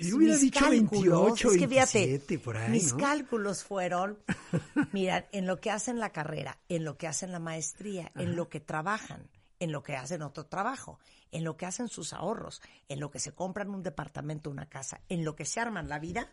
Yo 0.00 0.16
hubiera 0.16 0.34
Mis 0.34 0.42
dicho 0.42 0.60
cálculos, 0.60 1.26
28, 1.26 1.50
es 1.50 1.58
que 1.58 1.68
fíjate, 1.68 1.98
27, 1.98 2.38
por 2.38 2.56
ahí, 2.56 2.70
Mis 2.70 2.92
¿no? 2.92 2.98
cálculos 2.98 3.64
fueron, 3.64 4.18
mira, 4.92 5.28
en 5.32 5.46
lo 5.46 5.60
que 5.60 5.70
hacen 5.70 5.98
la 5.98 6.10
carrera, 6.10 6.58
en 6.68 6.84
lo 6.84 6.96
que 6.96 7.06
hacen 7.06 7.32
la 7.32 7.40
maestría, 7.40 8.10
en 8.14 8.36
lo 8.36 8.48
que 8.48 8.60
trabajan, 8.60 9.28
en 9.58 9.72
lo 9.72 9.82
que 9.82 9.96
hacen 9.96 10.22
otro 10.22 10.46
trabajo, 10.46 11.00
en 11.32 11.44
lo 11.44 11.56
que 11.56 11.66
hacen 11.66 11.88
sus 11.88 12.12
ahorros, 12.12 12.62
en 12.88 13.00
lo 13.00 13.10
que 13.10 13.18
se 13.18 13.32
compran 13.32 13.70
un 13.70 13.82
departamento, 13.82 14.48
una 14.48 14.68
casa, 14.68 15.00
en 15.08 15.24
lo 15.24 15.34
que 15.34 15.44
se 15.44 15.60
arman 15.60 15.88
la 15.88 15.98
vida, 15.98 16.30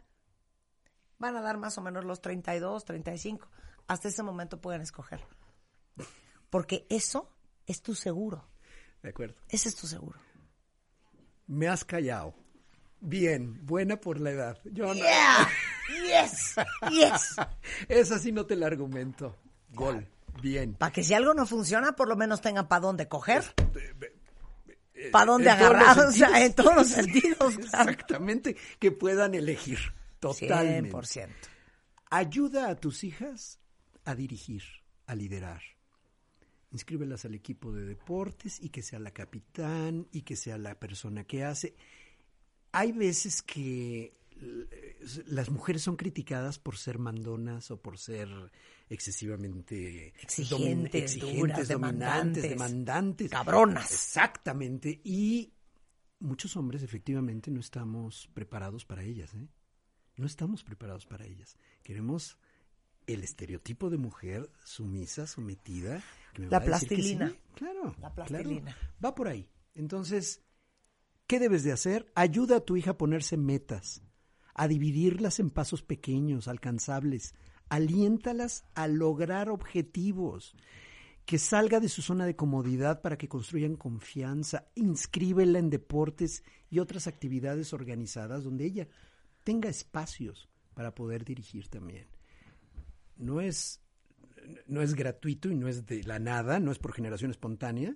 van 1.17 1.35
a 1.35 1.41
dar 1.41 1.57
más 1.57 1.77
o 1.77 1.81
menos 1.81 2.03
los 2.05 2.21
32, 2.21 2.85
35. 2.85 3.47
Hasta 3.87 4.07
ese 4.07 4.23
momento 4.23 4.59
pueden 4.59 4.81
escoger. 4.81 5.21
Porque 6.49 6.85
eso 6.89 7.29
es 7.65 7.81
tu 7.81 7.95
seguro. 7.95 8.47
De 9.01 9.09
acuerdo. 9.09 9.35
Ese 9.49 9.69
es 9.69 9.75
tu 9.75 9.87
seguro. 9.87 10.19
Me 11.47 11.67
has 11.67 11.85
callado. 11.85 12.33
Bien, 12.99 13.63
buena 13.65 13.97
por 13.97 14.19
la 14.19 14.31
edad. 14.31 14.57
Yo 14.63 14.87
no. 14.87 14.93
Yeah. 14.95 15.49
Yes. 16.05 16.55
Yes. 16.89 17.35
Esa 17.87 18.17
sí 18.17 18.31
no 18.31 18.45
te 18.45 18.55
la 18.55 18.67
argumento. 18.67 19.37
Gol. 19.69 20.07
Bien. 20.41 20.73
Para 20.73 20.91
que 20.91 21.03
si 21.03 21.13
algo 21.13 21.33
no 21.33 21.45
funciona, 21.45 21.95
por 21.95 22.07
lo 22.07 22.15
menos 22.15 22.41
tengan 22.41 22.67
para 22.67 22.81
dónde 22.81 23.07
coger. 23.07 23.43
Para 25.11 25.25
dónde 25.25 25.49
agarrar, 25.49 25.99
o 25.99 26.11
sea, 26.11 26.43
en 26.43 26.53
todos 26.53 26.75
los 26.75 26.87
sentidos. 26.87 27.55
claro. 27.57 27.91
Exactamente. 27.91 28.57
Que 28.79 28.91
puedan 28.91 29.35
elegir. 29.35 29.79
Totalmente. 30.33 30.91
100%. 30.91 31.29
Ayuda 32.09 32.69
a 32.69 32.75
tus 32.75 33.03
hijas 33.03 33.59
a 34.05 34.15
dirigir, 34.15 34.63
a 35.07 35.15
liderar. 35.15 35.61
Inscríbelas 36.71 37.25
al 37.25 37.35
equipo 37.35 37.71
de 37.71 37.85
deportes 37.85 38.59
y 38.61 38.69
que 38.69 38.81
sea 38.81 38.99
la 38.99 39.11
capitán 39.11 40.07
y 40.11 40.21
que 40.21 40.35
sea 40.35 40.57
la 40.57 40.79
persona 40.79 41.23
que 41.23 41.43
hace. 41.43 41.75
Hay 42.71 42.91
veces 42.91 43.41
que 43.41 44.13
las 45.27 45.49
mujeres 45.49 45.81
son 45.81 45.95
criticadas 45.95 46.59
por 46.59 46.77
ser 46.77 46.99
mandonas 46.99 47.71
o 47.71 47.81
por 47.81 47.97
ser 47.97 48.27
excesivamente 48.89 50.13
Exigentes, 50.21 51.19
duras, 51.19 51.35
dominantes, 51.39 51.67
demandantes, 51.69 52.43
demandantes. 52.43 53.31
cabronas. 53.31 53.91
Exactamente. 53.91 54.99
Y 55.03 55.53
muchos 56.19 56.55
hombres 56.57 56.83
efectivamente 56.83 57.49
no 57.51 57.59
estamos 57.59 58.29
preparados 58.33 58.85
para 58.85 59.03
ellas. 59.03 59.33
¿eh? 59.33 59.47
No 60.17 60.25
estamos 60.25 60.63
preparados 60.63 61.05
para 61.05 61.25
ellas. 61.25 61.57
Queremos 61.83 62.37
el 63.07 63.23
estereotipo 63.23 63.89
de 63.89 63.97
mujer 63.97 64.49
sumisa, 64.63 65.27
sometida. 65.27 66.01
que 66.33 66.41
me 66.43 66.47
La 66.49 66.59
va 66.59 66.65
a 66.65 66.69
decir 66.69 66.89
que 66.89 66.95
plastilina. 66.95 67.29
sí. 67.29 67.39
Claro. 67.55 67.83
La 67.99 68.13
claro. 68.13 68.15
plastilina. 68.15 68.77
Va 69.03 69.13
por 69.13 69.27
ahí. 69.27 69.49
Entonces, 69.75 70.41
¿qué 71.27 71.39
debes 71.39 71.63
de 71.63 71.71
hacer? 71.73 72.11
Ayuda 72.15 72.57
a 72.57 72.61
tu 72.61 72.77
hija 72.77 72.91
a 72.91 72.97
ponerse 72.97 73.37
metas, 73.37 74.01
a 74.53 74.67
dividirlas 74.67 75.39
en 75.39 75.49
pasos 75.49 75.83
pequeños, 75.83 76.47
alcanzables. 76.47 77.35
Aliéntalas 77.69 78.63
a 78.73 78.87
lograr 78.87 79.49
objetivos. 79.49 80.55
Que 81.25 81.39
salga 81.39 81.79
de 81.79 81.89
su 81.89 82.03
zona 82.03 82.25
de 82.27 82.35
comodidad 82.35 83.01
para 83.01 83.17
que 83.17 83.27
construyan 83.27 83.75
confianza. 83.75 84.67
Inscríbela 84.75 85.57
en 85.59 85.71
deportes 85.71 86.43
y 86.69 86.79
otras 86.79 87.07
actividades 87.07 87.73
organizadas 87.73 88.43
donde 88.43 88.65
ella 88.65 88.87
tenga 89.45 89.69
espacios 89.69 90.49
para 90.73 90.93
poder 90.93 91.23
dirigir 91.23 91.69
también. 91.69 92.07
No 93.15 93.39
es, 93.39 93.79
no 94.67 94.81
es 94.81 94.93
gratuito 94.95 95.49
y 95.49 95.55
no 95.55 95.69
es 95.69 95.85
de 95.85 96.03
la 96.03 96.19
nada, 96.19 96.59
no 96.59 96.73
es 96.73 96.79
por 96.79 96.91
generación 96.91 97.31
espontánea. 97.31 97.95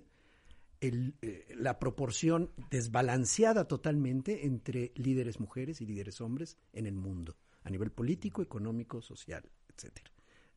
El, 0.80 1.14
eh, 1.20 1.54
la 1.58 1.78
proporción 1.78 2.52
desbalanceada 2.70 3.68
totalmente 3.68 4.46
entre 4.46 4.92
líderes 4.94 5.38
mujeres 5.38 5.82
y 5.82 5.86
líderes 5.86 6.22
hombres 6.22 6.56
en 6.72 6.86
el 6.86 6.94
mundo, 6.94 7.36
a 7.64 7.68
nivel 7.68 7.90
político, 7.90 8.40
económico, 8.40 9.02
social, 9.02 9.42
etcétera. 9.68 10.10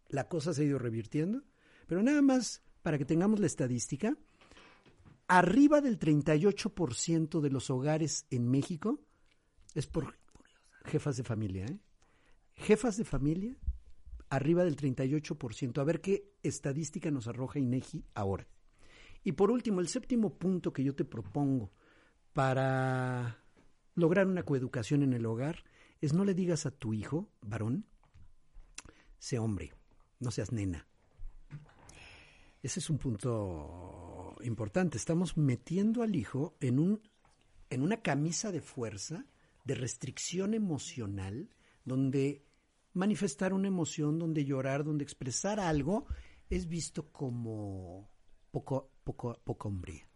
La 0.07 0.29
cosa 0.29 0.53
se 0.53 0.61
ha 0.61 0.65
ido 0.65 0.79
revirtiendo, 0.79 1.43
pero 1.87 2.01
nada 2.01 2.21
más 2.21 2.63
para 2.83 2.97
que 2.97 3.03
tengamos 3.03 3.41
la 3.41 3.47
estadística, 3.47 4.15
arriba 5.27 5.81
del 5.81 5.99
38% 5.99 7.41
de 7.41 7.49
los 7.49 7.69
hogares 7.69 8.25
en 8.29 8.47
México 8.49 9.01
es 9.73 9.87
por 9.87 10.15
jefas 10.83 11.17
de 11.17 11.23
familia, 11.23 11.65
¿eh? 11.65 11.79
Jefas 12.55 12.97
de 12.97 13.05
familia, 13.05 13.55
arriba 14.29 14.63
del 14.63 14.75
38%. 14.75 15.79
A 15.79 15.83
ver 15.83 16.01
qué 16.01 16.31
estadística 16.43 17.11
nos 17.11 17.27
arroja 17.27 17.59
INEGI 17.59 18.05
ahora. 18.13 18.47
Y 19.23 19.33
por 19.33 19.51
último, 19.51 19.79
el 19.79 19.87
séptimo 19.87 20.37
punto 20.37 20.73
que 20.73 20.83
yo 20.83 20.95
te 20.95 21.05
propongo 21.05 21.71
para 22.33 23.43
lograr 23.95 24.27
una 24.27 24.43
coeducación 24.43 25.03
en 25.03 25.13
el 25.13 25.25
hogar 25.25 25.63
es 26.01 26.13
no 26.13 26.25
le 26.25 26.33
digas 26.33 26.65
a 26.65 26.71
tu 26.71 26.93
hijo, 26.93 27.29
varón, 27.41 27.85
sé 29.19 29.39
hombre, 29.39 29.73
no 30.19 30.31
seas 30.31 30.51
nena. 30.51 30.87
Ese 32.61 32.79
es 32.79 32.89
un 32.89 32.97
punto 32.97 34.35
importante. 34.41 34.97
Estamos 34.97 35.37
metiendo 35.37 36.01
al 36.01 36.15
hijo 36.15 36.55
en, 36.59 36.79
un, 36.79 37.01
en 37.69 37.81
una 37.81 38.01
camisa 38.01 38.51
de 38.51 38.61
fuerza, 38.61 39.25
de 39.63 39.75
restricción 39.75 40.53
emocional, 40.53 41.49
donde 41.85 42.45
manifestar 42.93 43.53
una 43.53 43.67
emoción, 43.67 44.19
donde 44.19 44.45
llorar, 44.45 44.83
donde 44.83 45.03
expresar 45.03 45.59
algo, 45.59 46.05
es 46.49 46.67
visto 46.67 47.11
como 47.11 48.09
poco, 48.51 48.91
poco, 49.03 49.39
poca 49.43 49.67
hombría. 49.67 50.07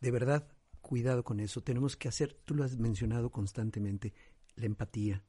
De 0.00 0.10
verdad, 0.10 0.48
cuidado 0.80 1.24
con 1.24 1.40
eso. 1.40 1.62
Tenemos 1.62 1.96
que 1.96 2.08
hacer, 2.08 2.34
tú 2.44 2.54
lo 2.54 2.64
has 2.64 2.76
mencionado 2.78 3.30
constantemente, 3.30 4.14
la 4.54 4.66
empatía, 4.66 5.24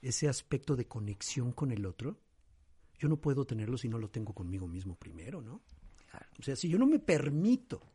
ese 0.00 0.28
aspecto 0.28 0.74
de 0.74 0.88
conexión 0.88 1.52
con 1.52 1.70
el 1.70 1.86
otro. 1.86 2.18
Yo 2.98 3.08
no 3.08 3.20
puedo 3.20 3.44
tenerlo 3.44 3.78
si 3.78 3.88
no 3.88 3.98
lo 3.98 4.10
tengo 4.10 4.34
conmigo 4.34 4.66
mismo 4.66 4.96
primero, 4.96 5.40
¿no? 5.40 5.62
O 6.38 6.42
sea, 6.42 6.56
si 6.56 6.68
yo 6.68 6.78
no 6.78 6.86
me 6.86 6.98
permito 6.98 7.92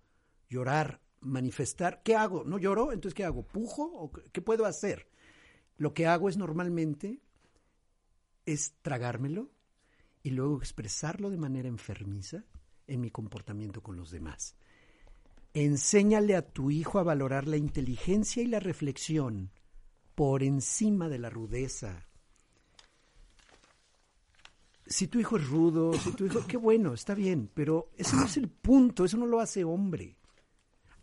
llorar, 0.49 1.01
manifestar, 1.21 2.01
¿qué 2.03 2.15
hago? 2.15 2.43
¿No 2.43 2.57
lloro? 2.57 2.91
Entonces, 2.91 3.13
¿qué 3.13 3.23
hago? 3.23 3.43
¿Pujo? 3.43 3.83
¿O 3.83 4.11
qué 4.11 4.41
puedo 4.41 4.65
hacer? 4.65 5.07
Lo 5.77 5.93
que 5.93 6.07
hago 6.07 6.29
es 6.29 6.37
normalmente 6.37 7.21
es 8.45 8.73
tragármelo 8.81 9.51
y 10.23 10.31
luego 10.31 10.57
expresarlo 10.57 11.29
de 11.29 11.37
manera 11.37 11.67
enfermiza 11.67 12.43
en 12.87 13.01
mi 13.01 13.11
comportamiento 13.11 13.81
con 13.81 13.95
los 13.97 14.09
demás. 14.11 14.55
Enséñale 15.53 16.35
a 16.35 16.41
tu 16.41 16.71
hijo 16.71 16.99
a 16.99 17.03
valorar 17.03 17.47
la 17.47 17.57
inteligencia 17.57 18.43
y 18.43 18.47
la 18.47 18.59
reflexión 18.59 19.51
por 20.15 20.43
encima 20.43 21.09
de 21.09 21.19
la 21.19 21.29
rudeza. 21.29 22.07
Si 24.85 25.07
tu 25.07 25.19
hijo 25.19 25.37
es 25.37 25.47
rudo, 25.47 25.93
si 25.93 26.11
tu 26.13 26.25
hijo, 26.25 26.45
qué 26.47 26.57
bueno, 26.57 26.93
está 26.93 27.13
bien, 27.13 27.51
pero 27.53 27.91
ese 27.97 28.15
no 28.15 28.25
es 28.25 28.37
el 28.37 28.49
punto, 28.49 29.03
eso 29.03 29.17
no 29.17 29.25
lo 29.25 29.39
hace 29.39 29.63
hombre. 29.63 30.17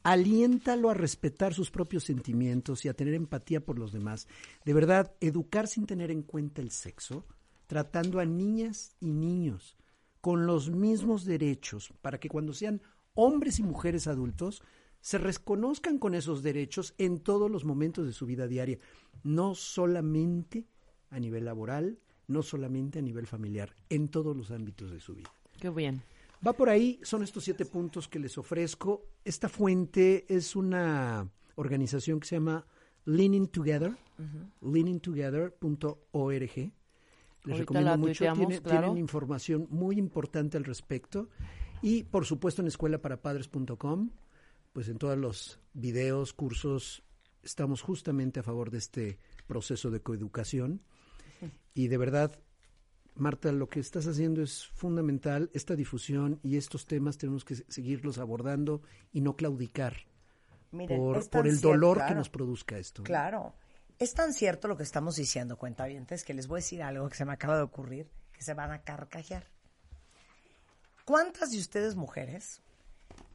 Aliéntalo 0.05 0.91
a 0.91 0.95
respetar 0.95 1.55
sus 1.55 1.71
propios 1.71 2.05
sentimientos 2.05 2.85
y 2.85 2.89
a 2.89 2.95
tener 2.95 3.15
empatía 3.15 3.65
por 3.65 3.79
los 3.79 3.91
demás. 3.91 4.29
De 4.65 4.75
verdad, 4.75 5.15
educar 5.21 5.67
sin 5.67 5.87
tener 5.87 6.11
en 6.11 6.23
cuenta 6.23 6.61
el 6.61 6.71
sexo, 6.71 7.25
tratando 7.67 8.21
a 8.21 8.27
niñas 8.27 8.95
y 9.01 9.11
niños 9.11 9.79
con 10.21 10.47
los 10.47 10.71
mismos 10.71 11.25
derechos 11.25 11.93
para 12.03 12.21
que 12.21 12.29
cuando 12.29 12.53
sean 12.53 12.83
hombres 13.15 13.59
y 13.59 13.63
mujeres 13.63 14.07
adultos 14.07 14.63
se 15.01 15.19
reconozcan 15.19 15.99
con 15.99 16.15
esos 16.15 16.43
derechos 16.43 16.95
en 16.99 17.21
todos 17.21 17.51
los 17.51 17.65
momentos 17.65 18.07
de 18.07 18.13
su 18.13 18.27
vida 18.27 18.47
diaria, 18.47 18.79
no 19.23 19.55
solamente 19.55 20.67
a 21.11 21.19
nivel 21.19 21.47
laboral, 21.47 21.99
no 22.27 22.43
solamente 22.43 22.99
a 22.99 23.03
nivel 23.03 23.27
familiar, 23.27 23.75
en 23.89 24.09
todos 24.09 24.37
los 24.37 24.51
ámbitos 24.51 24.91
de 24.91 25.01
su 25.01 25.15
vida. 25.15 25.31
Qué 25.61 25.71
bien. 25.71 26.03
Va 26.47 26.53
por 26.53 26.69
ahí, 26.69 27.01
son 27.03 27.23
estos 27.23 27.45
siete 27.45 27.65
puntos 27.65 28.09
que 28.09 28.19
les 28.19 28.37
ofrezco. 28.37 29.07
Esta 29.25 29.49
fuente 29.49 30.27
es 30.29 30.55
una 30.57 31.31
organización 31.55 32.21
que 32.21 32.27
se 32.27 32.37
llama 32.37 32.67
Leaning 33.07 33.49
Together, 33.49 33.97
leaningtogether.org. 34.61 36.41
Les 37.45 37.53
Ahorita 37.53 37.59
recomiendo 37.59 37.99
mucho, 37.99 38.07
tuiteamos, 38.13 38.39
tiene- 38.47 38.63
claro. 38.63 38.81
tienen 38.89 38.99
información 38.99 39.67
muy 39.71 39.99
importante 39.99 40.57
al 40.57 40.65
respecto. 40.65 41.29
Y 41.83 42.05
por 42.05 42.25
supuesto 42.25 42.63
en 42.63 42.69
escuelaparapadres.com, 42.69 44.11
pues 44.73 44.89
en 44.89 44.97
todos 44.99 45.19
los 45.19 45.61
videos, 45.75 46.33
cursos, 46.33 47.03
estamos 47.43 47.83
justamente 47.83 48.41
a 48.41 48.43
favor 48.43 48.71
de 48.71 48.79
este 48.79 49.19
proceso 49.47 49.91
de 49.91 50.01
coeducación. 50.01 50.81
Y 51.75 51.89
de 51.89 51.99
verdad, 51.99 52.39
Marta, 53.17 53.53
lo 53.53 53.69
que 53.69 53.81
estás 53.81 54.07
haciendo 54.07 54.43
es 54.43 54.67
fundamental. 54.75 55.51
Esta 55.55 55.77
difusión 55.77 56.41
y 56.43 56.57
estos 56.57 56.87
temas 56.87 57.17
tenemos 57.17 57.45
que 57.45 57.57
se- 57.57 57.65
seguirlos 57.71 58.19
abordando 58.19 58.83
y 59.13 59.21
no 59.21 59.37
claudicar 59.37 59.95
Miren, 60.73 60.99
por, 60.99 61.17
el 61.47 61.53
cierto, 61.53 61.69
dolor 61.69 62.05
que 62.07 62.15
nos 62.15 62.29
produzca 62.29 62.77
esto. 62.79 63.03
Claro. 63.05 63.55
Es 64.01 64.15
tan 64.15 64.33
cierto 64.33 64.67
lo 64.67 64.77
que 64.77 64.83
estamos 64.83 65.15
diciendo, 65.15 65.57
cuentavientes, 65.57 66.25
que 66.25 66.35
les 66.35 66.49
voy 66.49 66.57
a 66.57 66.63
decir 66.63 66.83
algo 66.83 67.09
que 67.09 67.15
se 67.15 67.25
me 67.25 67.33
acaba 67.33 67.57
de 67.57 67.63
ocurrir, 67.63 68.11
que 68.33 68.43
se 68.43 68.53
van 68.53 68.73
a 68.73 68.83
carcajear. 68.83 69.47
¿Cuántas 71.05 71.53
de 71.53 71.59
ustedes 71.59 71.95
mujeres 71.95 72.61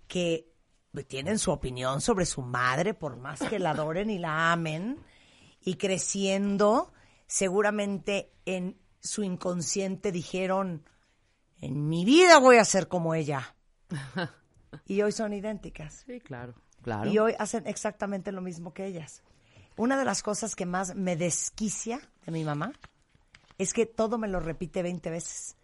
que 0.08 0.52
tienen 1.08 1.40
su 1.40 1.52
opinión 1.52 2.02
sobre 2.02 2.26
su 2.26 2.42
madre, 2.42 2.94
por 2.94 3.16
más 3.16 3.40
que 3.42 3.60
la 3.60 3.72
adoren 3.72 4.10
y 4.10 4.18
la 4.18 4.52
amen, 4.52 4.98
y 5.62 5.76
creciendo, 5.76 6.92
seguramente 7.28 8.34
en 8.46 8.78
su 9.00 9.24
inconsciente 9.24 10.12
dijeron, 10.12 10.84
en 11.62 11.90
mi 11.90 12.06
vida 12.06 12.40
voy 12.40 12.58
a 12.58 12.66
ser 12.66 12.88
como 12.88 13.14
ella. 13.14 13.56
Y 14.86 15.02
hoy 15.02 15.12
son 15.12 15.34
idénticas. 15.34 16.04
Sí, 16.06 16.20
claro. 16.20 16.54
Claro. 16.84 17.10
Y 17.10 17.18
hoy 17.18 17.34
hacen 17.40 17.66
exactamente 17.68 18.32
lo 18.32 18.42
mismo 18.42 18.74
que 18.74 18.86
ellas. 18.86 19.24
Una 19.78 19.98
de 19.98 20.06
las 20.06 20.24
cosas 20.24 20.56
que 20.56 20.66
más 20.66 20.96
me 20.96 21.16
desquicia 21.16 22.00
de 22.26 22.32
mi 22.32 22.44
mamá 22.44 22.74
es 23.58 23.74
que 23.74 23.86
todo 23.86 24.18
me 24.18 24.28
lo 24.28 24.40
repite 24.40 24.84
20 24.84 25.10
veces. 25.10 25.56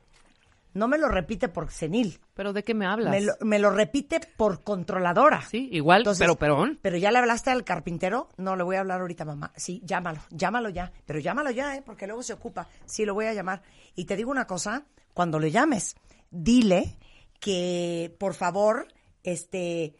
No 0.75 0.89
me 0.89 0.97
lo 0.97 1.07
repite 1.07 1.47
por 1.47 1.71
senil, 1.71 2.19
¿Pero 2.33 2.51
de 2.51 2.61
qué 2.63 2.73
me 2.73 2.85
hablas? 2.85 3.09
me 3.09 3.21
lo, 3.21 3.33
me 3.39 3.59
lo 3.59 3.69
repite 3.69 4.19
por 4.35 4.61
controladora. 4.61 5.41
Sí, 5.41 5.69
igual, 5.71 6.03
pero 6.19 6.35
perón. 6.35 6.79
Pero 6.81 6.97
ya 6.97 7.11
le 7.11 7.19
hablaste 7.19 7.49
al 7.49 7.63
carpintero, 7.63 8.27
no 8.35 8.57
le 8.57 8.63
voy 8.63 8.75
a 8.75 8.81
hablar 8.81 8.99
ahorita, 8.99 9.23
mamá. 9.23 9.53
Sí, 9.55 9.81
llámalo, 9.85 10.19
llámalo 10.31 10.67
ya. 10.67 10.91
Pero 11.05 11.19
llámalo 11.19 11.49
ya, 11.51 11.77
¿eh? 11.77 11.81
porque 11.85 12.07
luego 12.07 12.23
se 12.23 12.33
ocupa. 12.33 12.67
Sí, 12.85 13.05
lo 13.05 13.13
voy 13.13 13.25
a 13.25 13.33
llamar. 13.33 13.61
Y 13.95 14.03
te 14.03 14.17
digo 14.17 14.29
una 14.29 14.47
cosa, 14.47 14.83
cuando 15.13 15.39
le 15.39 15.49
llames, 15.49 15.95
dile 16.29 16.97
que, 17.39 18.13
por 18.19 18.33
favor, 18.33 18.89
este, 19.23 19.95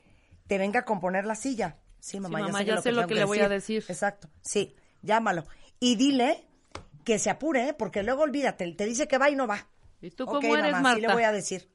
te 0.45 0.57
venga 0.57 0.81
a 0.81 0.85
componer 0.85 1.25
la 1.25 1.35
silla. 1.35 1.77
Sí, 2.01 2.19
mamá, 2.19 2.39
mamá, 2.39 2.63
ya 2.63 2.63
sé, 2.63 2.65
ya 2.65 2.75
lo, 2.75 2.81
sé 2.81 2.89
que 2.89 2.95
lo 2.95 3.01
tengo 3.03 3.07
que 3.07 3.15
le 3.15 3.23
voy 3.23 3.39
a 3.39 3.47
decir. 3.47 3.85
Exacto, 3.88 4.27
sí, 4.41 4.75
llámalo. 5.01 5.45
Y 5.79 5.95
dile 5.95 6.43
que 7.05 7.17
se 7.17 7.29
apure, 7.29 7.69
¿eh? 7.69 7.73
porque 7.73 8.03
luego 8.03 8.23
olvídate, 8.23 8.69
te 8.73 8.85
dice 8.85 9.07
que 9.07 9.17
va 9.17 9.29
y 9.29 9.35
no 9.35 9.47
va. 9.47 9.69
¿Y 10.05 10.11
tú 10.11 10.23
Ok, 10.25 10.31
cómo 10.33 10.55
eres, 10.55 10.71
mamá, 10.71 10.95
sí 10.95 11.01
le 11.01 11.07
Marta? 11.07 11.13
voy 11.15 11.23
a 11.23 11.31
decir. 11.31 11.69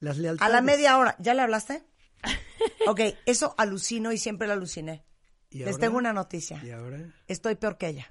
Las 0.00 0.16
A 0.18 0.20
lealtades. 0.20 0.52
la 0.52 0.60
media 0.62 0.98
hora, 0.98 1.16
¿ya 1.18 1.34
le 1.34 1.42
hablaste? 1.42 1.84
Ok, 2.86 3.00
eso 3.26 3.54
alucino 3.58 4.12
y 4.12 4.18
siempre 4.18 4.46
lo 4.46 4.52
aluciné. 4.54 5.04
¿Y 5.50 5.58
Les 5.58 5.68
ahora? 5.68 5.78
tengo 5.80 5.98
una 5.98 6.12
noticia. 6.12 6.60
¿Y 6.64 6.70
ahora? 6.70 6.98
Estoy 7.26 7.54
peor 7.56 7.76
que 7.78 7.88
ella. 7.88 8.10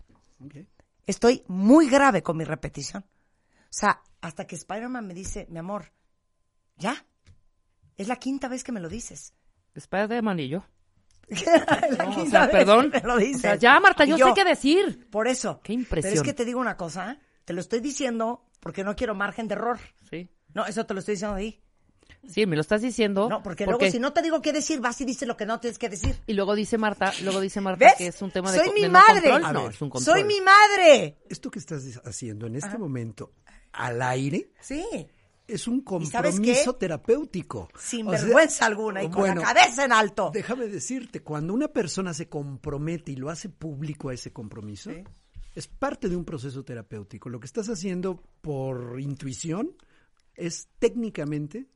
Estoy 1.05 1.43
muy 1.47 1.89
grave 1.89 2.23
con 2.23 2.37
mi 2.37 2.43
repetición. 2.43 3.03
O 3.03 3.67
sea, 3.69 4.01
hasta 4.21 4.45
que 4.45 4.55
Spider-Man 4.55 5.05
me 5.07 5.13
dice, 5.13 5.47
mi 5.49 5.59
amor, 5.59 5.91
ya. 6.77 7.05
Es 7.97 8.07
la 8.07 8.15
quinta 8.17 8.47
vez 8.47 8.63
que 8.63 8.71
me 8.71 8.79
lo 8.79 8.89
dices. 8.89 9.33
Spider-Man 9.75 10.39
y 10.39 10.49
yo. 10.49 10.63
La 11.29 12.05
No, 12.05 12.11
o 12.11 12.15
quinta 12.15 12.29
sea, 12.31 12.41
vez 12.47 12.51
perdón. 12.51 12.91
que 12.91 13.01
me 13.01 13.07
lo 13.07 13.13
O 13.15 13.17
dices. 13.17 13.41
sea, 13.41 13.55
ya, 13.55 13.79
Marta, 13.79 14.05
yo, 14.05 14.17
sé 14.17 14.33
qué 14.35 14.43
decir. 14.45 15.09
Por 15.09 15.27
eso. 15.27 15.61
Qué 15.63 15.73
impresión. 15.73 16.11
Pero 16.11 16.21
es 16.21 16.27
que 16.27 16.33
te 16.33 16.45
digo 16.45 16.59
una 16.59 16.77
cosa, 16.77 17.19
te 17.45 17.53
lo 17.53 17.61
estoy 17.61 17.79
diciendo 17.79 18.45
porque 18.59 18.83
no 18.83 18.95
quiero 18.95 19.15
margen 19.15 19.47
de 19.47 19.55
error. 19.55 19.79
Sí. 20.09 20.29
No, 20.53 20.65
eso 20.65 20.85
te 20.85 20.93
lo 20.93 20.99
estoy 20.99 21.15
diciendo 21.15 21.35
ahí. 21.35 21.59
Sí, 22.27 22.45
me 22.45 22.55
lo 22.55 22.61
estás 22.61 22.81
diciendo. 22.81 23.27
No, 23.29 23.41
porque, 23.43 23.65
luego 23.65 23.89
si 23.89 23.99
no 23.99 24.13
te 24.13 24.21
digo 24.21 24.41
qué 24.41 24.53
decir, 24.53 24.79
vas 24.79 24.99
y 25.01 25.05
dices 25.05 25.27
lo 25.27 25.35
que 25.35 25.45
no 25.45 25.59
tienes 25.59 25.77
que 25.79 25.89
decir. 25.89 26.17
Y 26.27 26.33
luego 26.33 26.55
dice 26.55 26.77
Marta, 26.77 27.11
luego 27.23 27.41
dice 27.41 27.59
Marta 27.59 27.85
¿Ves? 27.85 27.95
que 27.97 28.07
es 28.07 28.21
un 28.21 28.31
tema 28.31 28.51
de 28.51 28.59
Soy 28.59 28.71
mi 28.73 28.81
de 28.81 28.87
no 28.87 28.93
madre. 28.93 29.29
control. 29.29 29.45
A 29.45 29.53
No, 29.53 29.63
ver, 29.63 29.71
es 29.73 29.81
un 29.81 29.89
control. 29.89 30.15
Soy 30.15 30.23
mi 30.25 30.39
madre. 30.41 31.17
Esto 31.29 31.49
que 31.51 31.59
estás 31.59 31.83
haciendo 32.05 32.47
en 32.47 32.55
este 32.55 32.77
momento 32.77 33.33
al 33.73 34.01
aire 34.01 34.51
Sí. 34.61 34.85
es 35.47 35.67
un 35.67 35.83
¿Y 36.01 36.05
sabes 36.05 36.35
compromiso 36.35 36.75
terapéutico. 36.75 37.67
Sin 37.77 38.07
O 38.07 38.11
sea, 38.11 38.21
vergüenza 38.21 38.65
alguna 38.67 39.03
y 39.03 39.09
con 39.09 39.21
bueno, 39.21 39.41
la 39.41 39.53
cabeza 39.53 39.83
en 39.85 39.91
alto. 39.91 40.29
Déjame 40.33 40.67
decirte, 40.67 41.21
cuando 41.21 41.53
una 41.53 41.67
persona 41.69 42.13
se 42.13 42.29
compromete 42.29 43.11
y 43.11 43.15
lo 43.15 43.29
hace 43.29 43.49
público 43.49 44.09
a 44.09 44.13
ese 44.13 44.31
compromiso, 44.31 44.91
es 45.55 45.67
parte 45.67 46.09
de 46.09 46.15
un 46.15 46.25
proceso 46.25 46.63
terapéutico. 46.63 47.29
Lo 47.29 47.39
que 47.39 47.45
estás 47.45 47.69
haciendo 47.69 48.23
por 48.41 48.99
intuición 48.99 49.75
es 50.35 50.69
técnicamente 50.79 51.67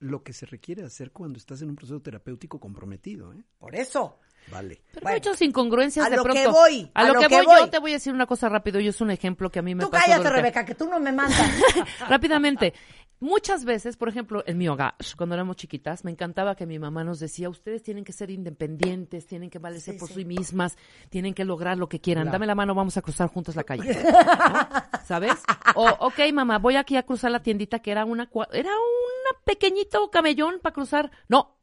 lo 0.00 0.22
que 0.22 0.32
se 0.32 0.46
requiere 0.46 0.82
hacer 0.84 1.12
cuando 1.12 1.38
estás 1.38 1.62
en 1.62 1.70
un 1.70 1.76
proceso 1.76 2.00
terapéutico 2.00 2.58
comprometido. 2.58 3.32
¿eh? 3.32 3.44
Por 3.58 3.74
eso. 3.76 4.18
Vale. 4.50 4.82
Pero 4.92 5.04
Bueno, 5.04 5.18
muchas 5.18 5.42
incongruencias 5.42 6.06
a 6.06 6.10
de 6.10 6.16
lo 6.16 6.24
que 6.24 6.48
voy, 6.48 6.90
a, 6.94 7.06
lo, 7.06 7.20
que, 7.20 7.28
voy, 7.28 7.60
yo 7.60 7.70
te 7.70 7.78
voy 7.78 7.92
a 7.92 7.94
decir 7.94 8.12
una 8.12 8.26
cosa 8.26 8.48
rápido 8.48 8.80
y 8.80 8.88
es 8.88 9.00
un 9.00 9.12
ejemplo 9.12 9.50
que 9.50 9.60
a 9.60 9.62
mí 9.62 9.74
me 9.74 9.84
Tú 9.84 9.90
pasó. 9.90 10.04
cállate, 10.04 10.30
Rebeca, 10.30 10.64
que 10.64 10.74
tú 10.74 10.88
no 10.88 10.98
me 10.98 11.12
mandas. 11.12 11.40
Rápidamente. 12.08 12.74
Muchas 13.22 13.64
veces, 13.64 13.96
por 13.96 14.08
ejemplo, 14.08 14.42
en 14.48 14.58
mi 14.58 14.66
hogar, 14.68 14.96
cuando 15.16 15.36
éramos 15.36 15.54
chiquitas, 15.54 16.04
me 16.04 16.10
encantaba 16.10 16.56
que 16.56 16.66
mi 16.66 16.80
mamá 16.80 17.04
nos 17.04 17.20
decía, 17.20 17.48
ustedes 17.48 17.80
tienen 17.84 18.02
que 18.02 18.12
ser 18.12 18.30
independientes, 18.30 19.26
tienen 19.26 19.48
que 19.48 19.60
valerse 19.60 19.92
Sí, 19.92 19.98
por 20.00 20.08
sí. 20.08 20.14
sí 20.14 20.24
mismas, 20.24 20.76
tienen 21.08 21.32
que 21.32 21.44
lograr 21.44 21.78
lo 21.78 21.88
que 21.88 22.00
quieran. 22.00 22.24
Claro. 22.24 22.32
Dame 22.34 22.46
la 22.48 22.56
mano, 22.56 22.74
vamos 22.74 22.96
a 22.96 23.02
cruzar 23.02 23.28
juntos 23.28 23.54
la 23.54 23.62
calle. 23.62 23.94
¿No? 24.04 24.98
¿Sabes? 25.06 25.34
O, 25.76 25.88
ok, 26.00 26.18
mamá, 26.32 26.58
voy 26.58 26.74
aquí 26.74 26.96
a 26.96 27.04
cruzar 27.04 27.30
la 27.30 27.40
tiendita 27.44 27.78
que 27.78 27.92
era 27.92 28.04
una, 28.04 28.28
era 28.52 28.70
un 28.70 29.36
pequeñito 29.44 30.10
camellón 30.10 30.58
para 30.60 30.72
cruzar. 30.74 31.12
No. 31.28 31.61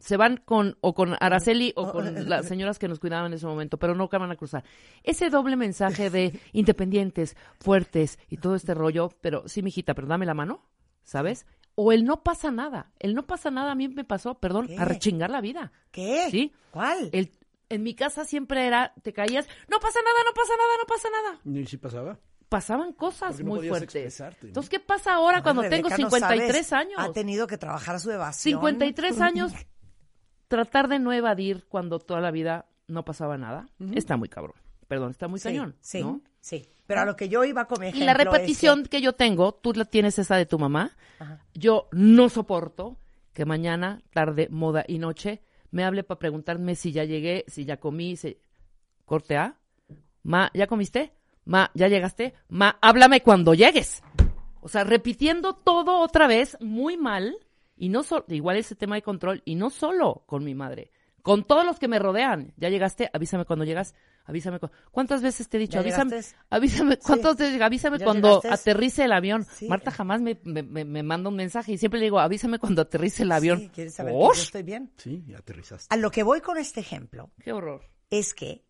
Se 0.00 0.16
van 0.16 0.38
con, 0.38 0.76
o 0.80 0.94
con 0.94 1.14
Araceli 1.20 1.72
o 1.76 1.92
con 1.92 2.28
las 2.28 2.46
señoras 2.46 2.78
que 2.78 2.88
nos 2.88 2.98
cuidaban 2.98 3.26
en 3.26 3.34
ese 3.34 3.46
momento, 3.46 3.78
pero 3.78 3.94
no 3.94 4.08
van 4.08 4.32
a 4.32 4.36
cruzar. 4.36 4.64
Ese 5.04 5.30
doble 5.30 5.56
mensaje 5.56 6.10
de 6.10 6.40
independientes, 6.52 7.36
fuertes 7.60 8.18
y 8.28 8.38
todo 8.38 8.56
este 8.56 8.74
rollo, 8.74 9.10
pero 9.20 9.46
sí, 9.46 9.62
mijita, 9.62 9.94
pero 9.94 10.08
dame 10.08 10.26
la 10.26 10.34
mano, 10.34 10.66
¿sabes? 11.04 11.46
O 11.74 11.92
el 11.92 12.04
no 12.04 12.22
pasa 12.22 12.50
nada. 12.50 12.90
El 12.98 13.14
no 13.14 13.26
pasa 13.26 13.50
nada 13.50 13.72
a 13.72 13.74
mí 13.74 13.88
me 13.88 14.04
pasó, 14.04 14.34
perdón, 14.40 14.66
¿Qué? 14.66 14.76
a 14.78 14.84
rechingar 14.84 15.30
la 15.30 15.40
vida. 15.40 15.72
¿Qué? 15.92 16.28
¿Sí? 16.30 16.52
¿Cuál? 16.72 17.10
El, 17.12 17.30
en 17.68 17.82
mi 17.82 17.94
casa 17.94 18.24
siempre 18.24 18.66
era, 18.66 18.92
te 19.02 19.12
caías, 19.12 19.46
no 19.68 19.78
pasa 19.78 20.00
nada, 20.04 20.18
no 20.26 20.34
pasa 20.34 20.52
nada, 20.58 20.72
no 20.78 20.86
pasa 20.86 21.08
nada. 21.10 21.60
¿Y 21.62 21.66
si 21.66 21.76
pasaba? 21.76 22.18
Pasaban 22.48 22.92
cosas 22.92 23.38
no 23.38 23.46
muy 23.54 23.68
fuertes. 23.68 24.20
Entonces, 24.42 24.68
¿qué 24.68 24.80
pasa 24.80 25.14
ahora 25.14 25.36
No, 25.38 25.42
cuando 25.44 25.62
Rebeca, 25.62 25.76
tengo 25.76 25.90
no 25.90 26.10
53 26.10 26.66
sabes. 26.66 26.72
años? 26.72 26.98
Ha 26.98 27.12
tenido 27.12 27.46
que 27.46 27.56
trabajar 27.56 28.00
su 28.00 28.10
evasión. 28.10 28.54
53 28.54 29.20
años, 29.20 29.52
tratar 30.50 30.88
de 30.88 30.98
no 30.98 31.12
evadir 31.12 31.64
cuando 31.68 32.00
toda 32.00 32.20
la 32.20 32.32
vida 32.32 32.66
no 32.88 33.04
pasaba 33.04 33.38
nada, 33.38 33.68
está 33.94 34.16
muy 34.16 34.28
cabrón. 34.28 34.56
Perdón, 34.88 35.12
está 35.12 35.28
muy 35.28 35.38
Sí, 35.38 35.44
cañón. 35.44 35.76
Sí, 35.80 36.02
¿no? 36.02 36.20
sí. 36.40 36.66
Pero 36.88 37.02
a 37.02 37.04
lo 37.04 37.14
que 37.14 37.28
yo 37.28 37.44
iba 37.44 37.66
con 37.68 37.80
mi 37.80 37.90
Y 37.90 38.00
la 38.02 38.12
es 38.12 38.18
que- 38.18 38.24
repetición 38.24 38.82
que... 38.84 39.00
yo 39.00 39.12
tengo, 39.12 39.52
tú 39.54 39.72
la 39.74 39.84
tienes 39.84 40.18
esa 40.18 40.34
de 40.36 40.46
tu 40.46 40.58
mamá. 40.58 40.90
Yo 41.54 41.88
no 41.92 42.28
soporto 42.28 42.96
que 43.32 43.44
mañana, 43.44 44.02
tarde, 44.12 44.48
moda 44.50 44.84
y 44.88 44.98
noche 44.98 45.40
me 45.70 45.84
hable 45.84 46.02
para 46.02 46.18
preguntarme 46.18 46.74
si 46.74 46.90
ya 46.90 47.04
llegué, 47.04 47.44
si 47.46 47.64
ya 47.64 47.76
comí, 47.78 48.16
si... 48.16 48.36
Corte 49.04 49.36
A. 49.36 49.54
Ma, 50.24 50.50
¿ya 50.52 50.66
comiste? 50.66 51.12
Ma, 51.44 51.70
¿ya 51.74 51.86
llegaste? 51.86 52.34
Ma, 52.48 52.76
háblame 52.82 53.22
cuando 53.22 53.54
llegues. 53.54 54.02
O 54.60 54.68
sea, 54.68 54.82
repitiendo 54.82 55.54
todo 55.54 56.00
otra 56.00 56.26
vez 56.26 56.56
muy 56.60 56.96
mal. 56.96 57.36
Y 57.80 57.88
no 57.88 58.02
solo, 58.02 58.24
igual 58.28 58.56
ese 58.58 58.74
tema 58.76 58.94
de 58.96 59.02
control, 59.02 59.42
y 59.46 59.54
no 59.54 59.70
solo 59.70 60.22
con 60.26 60.44
mi 60.44 60.54
madre, 60.54 60.90
con 61.22 61.44
todos 61.44 61.64
los 61.64 61.78
que 61.78 61.88
me 61.88 61.98
rodean. 61.98 62.52
¿Ya 62.56 62.68
llegaste? 62.68 63.08
Avísame 63.12 63.44
cuando 63.46 63.64
llegas. 63.64 63.94
Avísame 64.26 64.60
cu- 64.60 64.70
¿Cuántas 64.90 65.22
veces 65.22 65.48
te 65.48 65.56
he 65.56 65.60
dicho? 65.60 65.74
¿Ya 65.74 65.80
Avísame, 65.80 66.20
avísame, 66.50 66.98
¿cuántas 66.98 67.36
veces? 67.38 67.60
Avísame 67.60 67.98
¿Ya 67.98 68.04
cuando 68.04 68.40
llegaste? 68.42 68.70
aterrice 68.70 69.04
el 69.04 69.12
avión. 69.12 69.44
Sí. 69.44 69.66
Marta 69.66 69.90
jamás 69.90 70.20
me, 70.20 70.38
me, 70.44 70.62
me- 70.62 70.84
me 70.84 71.02
manda 71.02 71.30
un 71.30 71.36
mensaje 71.36 71.72
y 71.72 71.78
siempre 71.78 71.98
le 72.00 72.06
digo, 72.06 72.20
avísame 72.20 72.58
cuando 72.58 72.82
aterrice 72.82 73.22
el 73.24 73.32
avión. 73.32 73.58
Sí, 73.60 73.70
¿quieres 73.74 73.94
saber 73.94 74.12
yo 74.14 74.30
estoy 74.32 74.62
bien? 74.62 74.92
Sí, 74.98 75.24
y 75.26 75.34
aterrizaste. 75.34 75.92
A 75.92 75.96
lo 75.96 76.10
que 76.10 76.22
voy 76.22 76.40
con 76.42 76.58
este 76.58 76.80
ejemplo 76.80 77.30
¡Qué 77.42 77.52
horror! 77.52 77.82
es 78.10 78.34
que, 78.34 78.64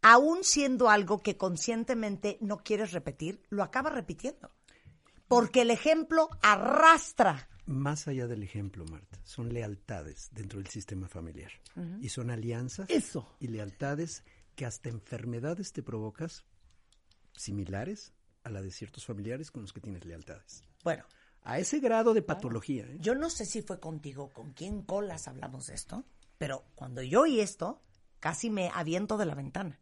aún 0.00 0.38
siendo 0.44 0.88
algo 0.90 1.18
que 1.22 1.36
conscientemente 1.36 2.38
no 2.40 2.58
quieres 2.58 2.92
repetir, 2.92 3.42
lo 3.50 3.62
acabas 3.62 3.92
repitiendo. 3.94 4.50
Porque 5.28 5.62
el 5.62 5.70
ejemplo 5.70 6.28
arrastra. 6.42 7.48
Más 7.66 8.08
allá 8.08 8.26
del 8.26 8.42
ejemplo, 8.42 8.84
Marta, 8.84 9.18
son 9.24 9.52
lealtades 9.52 10.28
dentro 10.32 10.58
del 10.60 10.68
sistema 10.68 11.08
familiar. 11.08 11.50
Y 12.00 12.10
son 12.10 12.30
alianzas 12.30 12.90
Eso. 12.90 13.36
y 13.40 13.48
lealtades 13.48 14.22
que 14.54 14.66
hasta 14.66 14.90
enfermedades 14.90 15.72
te 15.72 15.82
provocas 15.82 16.44
similares 17.36 18.12
a 18.44 18.50
la 18.50 18.60
de 18.62 18.70
ciertos 18.70 19.06
familiares 19.06 19.50
con 19.50 19.62
los 19.62 19.72
que 19.72 19.80
tienes 19.80 20.04
lealtades. 20.04 20.62
Bueno, 20.84 21.04
A 21.42 21.58
ese 21.58 21.80
grado 21.80 22.14
de 22.14 22.22
patología. 22.22 22.84
¿eh? 22.84 22.96
yo 23.00 23.14
no 23.14 23.28
sé 23.30 23.44
si 23.44 23.62
fue 23.62 23.80
contigo, 23.80 24.30
con 24.30 24.52
quién 24.52 24.82
colas 24.82 25.26
hablamos 25.28 25.66
de 25.66 25.74
esto, 25.74 26.04
pero 26.38 26.64
cuando 26.74 27.02
yo 27.02 27.22
oí 27.22 27.40
esto, 27.40 27.82
casi 28.20 28.50
me 28.50 28.70
aviento 28.74 29.16
de 29.16 29.26
la 29.26 29.34
ventana. 29.34 29.80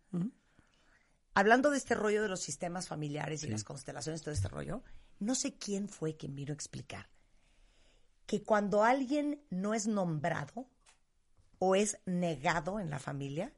Hablando 1.35 1.71
de 1.71 1.79
este 1.79 1.95
rollo 1.95 2.23
de 2.23 2.29
los 2.29 2.41
sistemas 2.41 2.89
familiares 2.89 3.43
y 3.43 3.49
las 3.49 3.65
constelaciones, 3.65 4.23
todo 4.23 4.35
este 4.35 4.49
rollo, 4.49 4.83
no 5.19 5.35
sé 5.35 5.57
quién 5.57 5.89
fue 5.89 6.17
quien 6.17 6.35
vino 6.35 6.53
a 6.53 6.55
explicar 6.55 7.09
que 8.33 8.43
cuando 8.43 8.83
alguien 8.83 9.45
no 9.51 9.75
es 9.75 9.87
nombrado 9.87 10.67
o 11.59 11.77
es 11.77 11.99
negado 12.07 12.81
en 12.81 12.89
la 12.89 12.99
familia, 12.99 13.53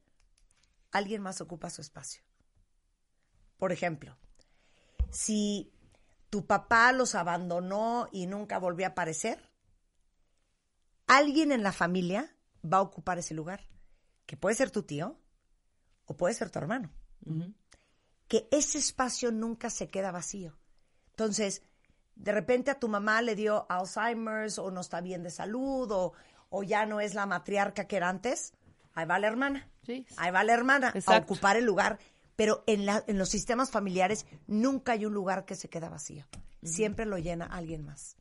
alguien 0.90 1.22
más 1.22 1.40
ocupa 1.40 1.70
su 1.70 1.80
espacio. 1.80 2.24
Por 3.56 3.70
ejemplo, 3.70 4.16
si 5.12 5.72
tu 6.28 6.44
papá 6.48 6.90
los 6.90 7.14
abandonó 7.14 8.08
y 8.10 8.26
nunca 8.26 8.58
volvió 8.58 8.84
a 8.84 8.88
aparecer, 8.88 9.48
alguien 11.06 11.52
en 11.52 11.62
la 11.62 11.72
familia 11.72 12.34
va 12.64 12.78
a 12.78 12.82
ocupar 12.82 13.20
ese 13.20 13.32
lugar, 13.32 13.68
que 14.26 14.36
puede 14.36 14.56
ser 14.56 14.72
tu 14.72 14.82
tío 14.82 15.20
o 16.06 16.16
puede 16.16 16.34
ser 16.34 16.50
tu 16.50 16.58
hermano. 16.58 16.92
Que 18.26 18.48
ese 18.50 18.78
espacio 18.78 19.30
nunca 19.30 19.70
se 19.70 19.88
queda 19.88 20.10
vacío. 20.10 20.58
Entonces, 21.10 21.62
de 22.16 22.32
repente 22.32 22.70
a 22.70 22.78
tu 22.78 22.88
mamá 22.88 23.22
le 23.22 23.34
dio 23.34 23.66
Alzheimer's 23.68 24.58
o 24.58 24.70
no 24.70 24.80
está 24.80 25.00
bien 25.00 25.22
de 25.22 25.30
salud 25.30 25.90
o, 25.90 26.12
o 26.50 26.62
ya 26.62 26.86
no 26.86 27.00
es 27.00 27.14
la 27.14 27.26
matriarca 27.26 27.86
que 27.86 27.96
era 27.96 28.08
antes, 28.08 28.52
ahí 28.94 29.06
va 29.06 29.18
la 29.18 29.26
hermana. 29.28 29.68
Sí. 29.84 30.06
Ahí 30.16 30.30
va 30.30 30.44
la 30.44 30.54
hermana 30.54 30.92
a 31.06 31.16
ocupar 31.18 31.56
el 31.56 31.64
lugar. 31.64 31.98
Pero 32.36 32.64
en, 32.66 32.84
la- 32.84 33.04
en 33.06 33.16
los 33.18 33.28
sistemas 33.28 33.70
familiares 33.70 34.26
nunca 34.48 34.92
hay 34.92 35.06
un 35.06 35.14
lugar 35.14 35.44
que 35.44 35.54
se 35.54 35.68
queda 35.68 35.88
vacío. 35.88 36.24
Siempre 36.62 37.04
lo 37.06 37.18
llena 37.18 37.44
alguien 37.46 37.84
más. 37.84 38.16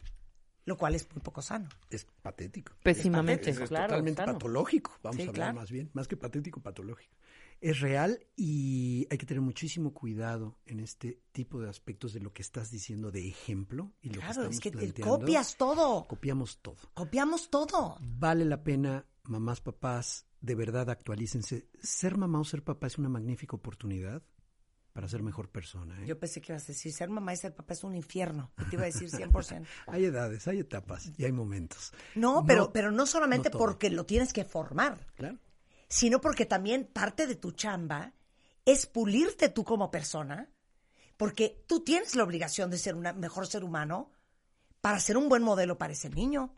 Lo 0.65 0.77
cual 0.77 0.95
es 0.95 1.09
muy 1.11 1.21
poco 1.21 1.41
sano. 1.41 1.67
Es 1.89 2.05
patético. 2.21 2.73
Pésimamente, 2.83 3.49
Es, 3.49 3.59
es 3.59 3.69
claro. 3.69 3.87
totalmente 3.87 4.21
sano. 4.21 4.33
patológico, 4.33 4.91
vamos 5.01 5.17
Sí, 5.17 5.23
a 5.23 5.29
hablar 5.29 5.35
claro. 5.47 5.59
más 5.59 5.71
bien, 5.71 5.89
más 5.93 6.07
que 6.07 6.15
patético, 6.15 6.61
patológico. 6.61 7.11
Es 7.63 7.79
real 7.79 8.19
y 8.35 9.07
hay 9.09 9.17
que 9.17 9.25
tener 9.25 9.39
muchísimo 9.41 9.93
cuidado 9.93 10.59
en 10.65 10.81
este 10.81 11.21
tipo 11.31 11.61
de 11.61 11.69
aspectos 11.69 12.11
de 12.11 12.19
lo 12.19 12.33
que 12.33 12.41
estás 12.41 12.69
diciendo 12.71 13.09
de 13.09 13.25
ejemplo 13.27 13.93
y 14.01 14.09
lo 14.09 14.15
Claro, 14.19 14.25
que 14.25 14.31
es 14.31 14.37
estamos 14.37 14.59
que 14.59 14.71
te- 14.71 14.77
planteando. 14.77 15.19
copias 15.19 15.55
todo. 15.57 16.05
Copiamos 16.07 16.57
todo. 16.61 16.75
Copiamos 16.93 17.49
todo. 17.49 17.97
Vale 18.01 18.43
la 18.43 18.61
pena, 18.63 19.05
mamás, 19.23 19.61
papás, 19.61 20.25
de 20.41 20.55
verdad 20.55 20.89
actualícense. 20.89 21.69
Ser 21.81 22.17
mamá 22.17 22.41
o 22.41 22.43
ser 22.43 22.63
papá 22.65 22.87
es 22.87 22.97
una 22.97 23.07
magnífica 23.07 23.55
oportunidad 23.55 24.21
para 24.91 25.07
ser 25.07 25.23
mejor 25.23 25.49
persona. 25.49 26.03
¿eh? 26.03 26.05
Yo 26.05 26.19
pensé 26.19 26.41
que 26.41 26.51
ibas 26.51 26.65
a 26.65 26.67
decir, 26.67 26.91
ser 26.91 27.09
mamá 27.09 27.33
y 27.33 27.37
ser 27.37 27.55
papá 27.55 27.73
es 27.75 27.83
un 27.85 27.95
infierno. 27.95 28.51
Yo 28.57 28.65
Te 28.69 28.75
iba 28.75 28.83
a 28.83 28.87
decir 28.87 29.09
100%. 29.09 29.65
Hay 29.87 30.03
edades, 30.03 30.47
hay 30.49 30.59
etapas 30.59 31.11
y 31.17 31.23
hay 31.23 31.31
momentos. 31.31 31.93
No, 32.15 32.43
pero, 32.45 32.73
pero 32.73 32.91
no 32.91 33.05
solamente 33.05 33.47
no 33.47 33.51
todo. 33.53 33.59
porque 33.63 33.89
lo 33.89 34.05
tienes 34.05 34.33
que 34.33 34.43
formar, 34.43 35.07
Claro. 35.15 35.39
Sino 35.93 36.19
porque 36.21 36.47
también 36.47 36.89
parte 36.91 37.27
de 37.27 37.35
tu 37.35 37.51
chamba 37.51 38.13
es 38.65 38.87
pulirte 38.87 39.49
tú 39.49 39.63
como 39.63 39.91
persona, 39.91 40.49
porque 41.17 41.63
tú 41.67 41.83
tienes 41.83 42.15
la 42.15 42.23
obligación 42.23 42.71
de 42.71 42.79
ser 42.79 42.95
un 42.95 43.03
mejor 43.19 43.45
ser 43.45 43.63
humano 43.63 44.09
para 44.81 44.99
ser 44.99 45.17
un 45.17 45.29
buen 45.29 45.43
modelo 45.43 45.77
para 45.77 45.93
ese 45.93 46.09
niño. 46.09 46.57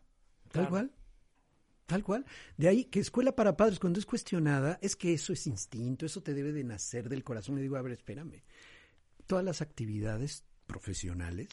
Tal 0.50 0.70
cual. 0.70 0.90
Tal 1.84 2.02
cual. 2.02 2.24
De 2.56 2.68
ahí 2.68 2.86
que 2.86 2.98
escuela 2.98 3.36
para 3.36 3.58
padres, 3.58 3.78
cuando 3.78 3.98
es 3.98 4.06
cuestionada, 4.06 4.78
es 4.80 4.96
que 4.96 5.12
eso 5.12 5.34
es 5.34 5.46
instinto, 5.46 6.06
eso 6.06 6.22
te 6.22 6.32
debe 6.32 6.52
de 6.52 6.64
nacer 6.64 7.10
del 7.10 7.22
corazón. 7.22 7.56
Le 7.56 7.62
digo, 7.62 7.76
a 7.76 7.82
ver, 7.82 7.92
espérame. 7.92 8.42
Todas 9.26 9.44
las 9.44 9.60
actividades 9.60 10.44
profesionales 10.66 11.48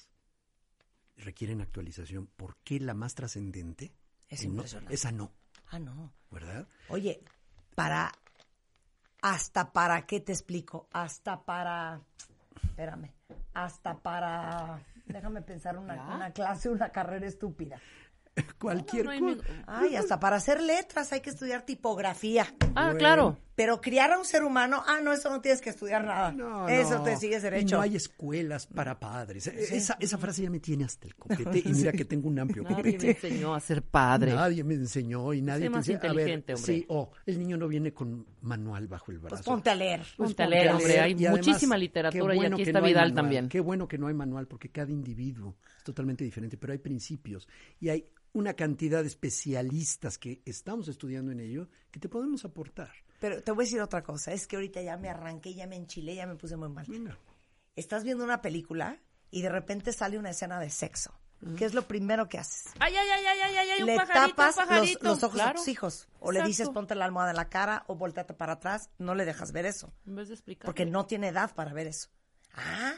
requieren 1.18 1.60
actualización. 1.60 2.28
¿Por 2.28 2.56
qué 2.64 2.80
la 2.80 2.94
más 2.94 3.14
trascendente? 3.14 3.94
Es 4.30 4.46
no, 4.46 4.52
impresionante. 4.52 4.94
esa 4.94 5.12
no, 5.12 5.34
Ah, 5.68 5.80
no. 5.80 6.14
¿verdad? 6.32 6.68
Oye, 6.90 7.24
para. 7.76 8.12
Hasta 9.22 9.72
para, 9.72 10.06
¿qué 10.06 10.20
te 10.20 10.32
explico? 10.34 10.88
Hasta 10.92 11.42
para. 11.42 12.02
Espérame. 12.64 13.12
Hasta 13.54 13.96
para. 13.96 14.80
Déjame 15.06 15.42
pensar 15.42 15.78
una, 15.78 16.16
una 16.16 16.32
clase, 16.32 16.70
una 16.70 16.90
carrera 16.90 17.28
estúpida. 17.28 17.80
Cualquier 18.60 19.06
no 19.06 19.38
cosa. 19.38 19.50
Ay, 19.68 19.96
hasta 19.96 20.20
para 20.20 20.38
hacer 20.38 20.62
letras 20.62 21.12
hay 21.14 21.22
que 21.22 21.30
estudiar 21.30 21.62
tipografía. 21.64 22.48
Ah, 22.76 22.86
Bueno. 22.86 22.98
claro. 22.98 23.38
Pero 23.56 23.82
criar 23.82 24.12
a 24.12 24.18
un 24.18 24.26
ser 24.26 24.44
humano, 24.44 24.84
ah, 24.88 25.00
no, 25.02 25.14
eso 25.14 25.30
no 25.30 25.42
tienes 25.42 25.62
que 25.62 25.70
estudiar 25.70 26.04
nada. 26.06 26.32
No, 26.32 26.68
eso 26.68 26.98
no. 26.98 27.04
te 27.04 27.18
sigues 27.18 27.40
Y 27.40 27.44
derecho. 27.44 27.76
No 27.76 27.82
hay 27.82 27.96
escuelas 27.96 28.66
para 28.68 29.00
padres. 29.00 29.48
Esa, 29.48 29.96
esa 30.00 30.18
frase 30.18 30.44
ya 30.44 30.50
me 30.50 30.60
tiene 30.60 30.86
hasta 30.86 31.08
el 31.08 31.16
copete. 31.16 31.60
Y 31.60 31.72
mira 31.74 31.92
que 31.92 32.06
tengo 32.06 32.28
un 32.28 32.40
amplio 32.40 32.64
Nadie 32.64 32.78
me 32.84 32.92
copete. 32.94 33.12
enseñó 33.12 33.54
a 33.54 33.60
ser 33.60 33.84
padre. 33.84 34.34
Nadie 34.34 34.64
me 34.64 34.74
enseñó 34.74 35.34
y 35.34 35.42
nadie 35.42 35.64
Sé 35.64 35.66
te 35.66 35.70
más 35.70 35.86
decía, 35.86 35.98
a 35.98 36.02
ver, 36.02 36.12
inteligente, 36.12 36.54
hombre. 36.56 36.74
sí, 36.74 36.86
o 36.90 37.12
el 37.26 37.40
niño 37.40 37.58
no 37.58 37.68
viene 37.68 37.94
con 37.94 38.26
manual 38.42 38.88
bajo 38.88 39.12
el 39.12 39.20
brazo. 39.20 39.36
Pues 39.36 39.46
ponte 39.46 39.70
a 39.70 39.76
leer. 39.76 40.02
Pues 40.18 40.30
Ponte 40.30 40.44
a 40.44 40.48
leer, 40.48 40.72
hombre, 40.72 41.00
hay 41.00 41.12
Y 41.12 41.26
además, 41.26 41.46
muchísima 41.48 41.76
qué 41.76 41.80
literatura 41.80 42.34
y 42.34 42.38
bueno 42.38 42.56
aquí 42.56 42.64
que 42.64 42.70
está 42.70 42.80
no 42.80 42.86
Vidal 42.86 43.10
manual, 43.10 43.16
también. 43.16 43.50
Qué 43.50 43.60
bueno 43.60 43.88
que 43.88 43.98
no 43.98 44.08
hay 44.08 44.14
manual 44.14 44.48
porque 44.48 44.70
cada 44.70 44.92
individuo 44.92 45.58
es 45.78 45.84
totalmente 45.84 46.24
diferente, 46.24 46.58
pero 46.58 46.74
hay 46.74 46.80
principios 46.80 47.48
y 47.80 47.90
hay 47.90 48.10
una 48.34 48.54
cantidad 48.56 49.02
de 49.02 49.08
especialistas 49.08 50.18
que 50.18 50.42
estamos 50.46 50.88
estudiando 50.88 51.32
en 51.32 51.40
ello 51.40 51.70
que 51.92 52.00
te 52.00 52.10
podemos 52.10 52.44
aportar. 52.46 52.92
Pero 53.24 53.42
te 53.42 53.54
voy 53.54 53.64
a 53.64 53.66
decir 53.68 53.80
otra 53.80 54.04
cosa, 54.04 54.34
es 54.34 54.48
que 54.48 54.58
ahorita 54.58 54.82
ya 54.82 54.98
me 54.98 55.08
arranqué, 55.08 55.54
ya 55.54 55.66
me 55.66 55.78
enchilé, 55.78 56.14
ya 56.14 56.28
me 56.28 56.36
puse 56.36 56.58
muy 56.58 56.68
mal. 56.68 56.86
Venga. 56.90 57.18
Estás 57.78 58.04
viendo 58.04 58.22
una 58.26 58.42
película 58.42 58.98
y 59.32 59.42
de 59.44 59.48
repente 59.48 59.94
sale 59.94 60.20
una 60.20 60.32
escena 60.32 60.60
de 60.60 60.70
sexo. 60.70 61.18
¿Qué 61.58 61.64
es 61.64 61.74
lo 61.74 61.88
primero 61.88 62.28
que 62.28 62.38
haces? 62.38 62.66
Ay, 62.82 62.94
ay, 62.98 63.08
ay, 63.10 63.26
ay, 63.26 63.40
ay, 63.40 63.56
ay, 63.60 63.70
ay, 63.72 63.82
un 63.82 63.88
Le 63.88 63.96
pajarito, 63.96 64.36
tapas 64.36 64.58
un 64.58 64.62
los, 64.64 64.68
pajarito. 64.70 65.04
los 65.08 65.24
ojos 65.24 65.40
a 65.40 65.44
Claro. 65.44 65.60
tus 65.60 65.68
hijos. 65.70 66.10
O 66.20 66.34
le 66.34 66.44
dices 66.44 66.70
ponte 66.70 66.96
la 66.96 67.06
almohada 67.06 67.30
en 67.30 67.38
la 67.38 67.48
cara 67.48 67.86
o 67.88 67.96
volteate 67.96 68.34
para 68.34 68.54
atrás. 68.54 68.90
No 68.98 69.16
le 69.16 69.24
dejas 69.24 69.54
ver 69.54 69.66
eso. 69.66 69.94
En 70.06 70.16
vez 70.16 70.28
de 70.28 70.34
explicar. 70.34 70.66
Porque 70.66 70.86
no 70.86 71.06
tiene 71.06 71.30
edad 71.30 71.56
para 71.56 71.72
ver 71.72 71.88
eso. 71.88 72.10
Ah, 72.54 72.94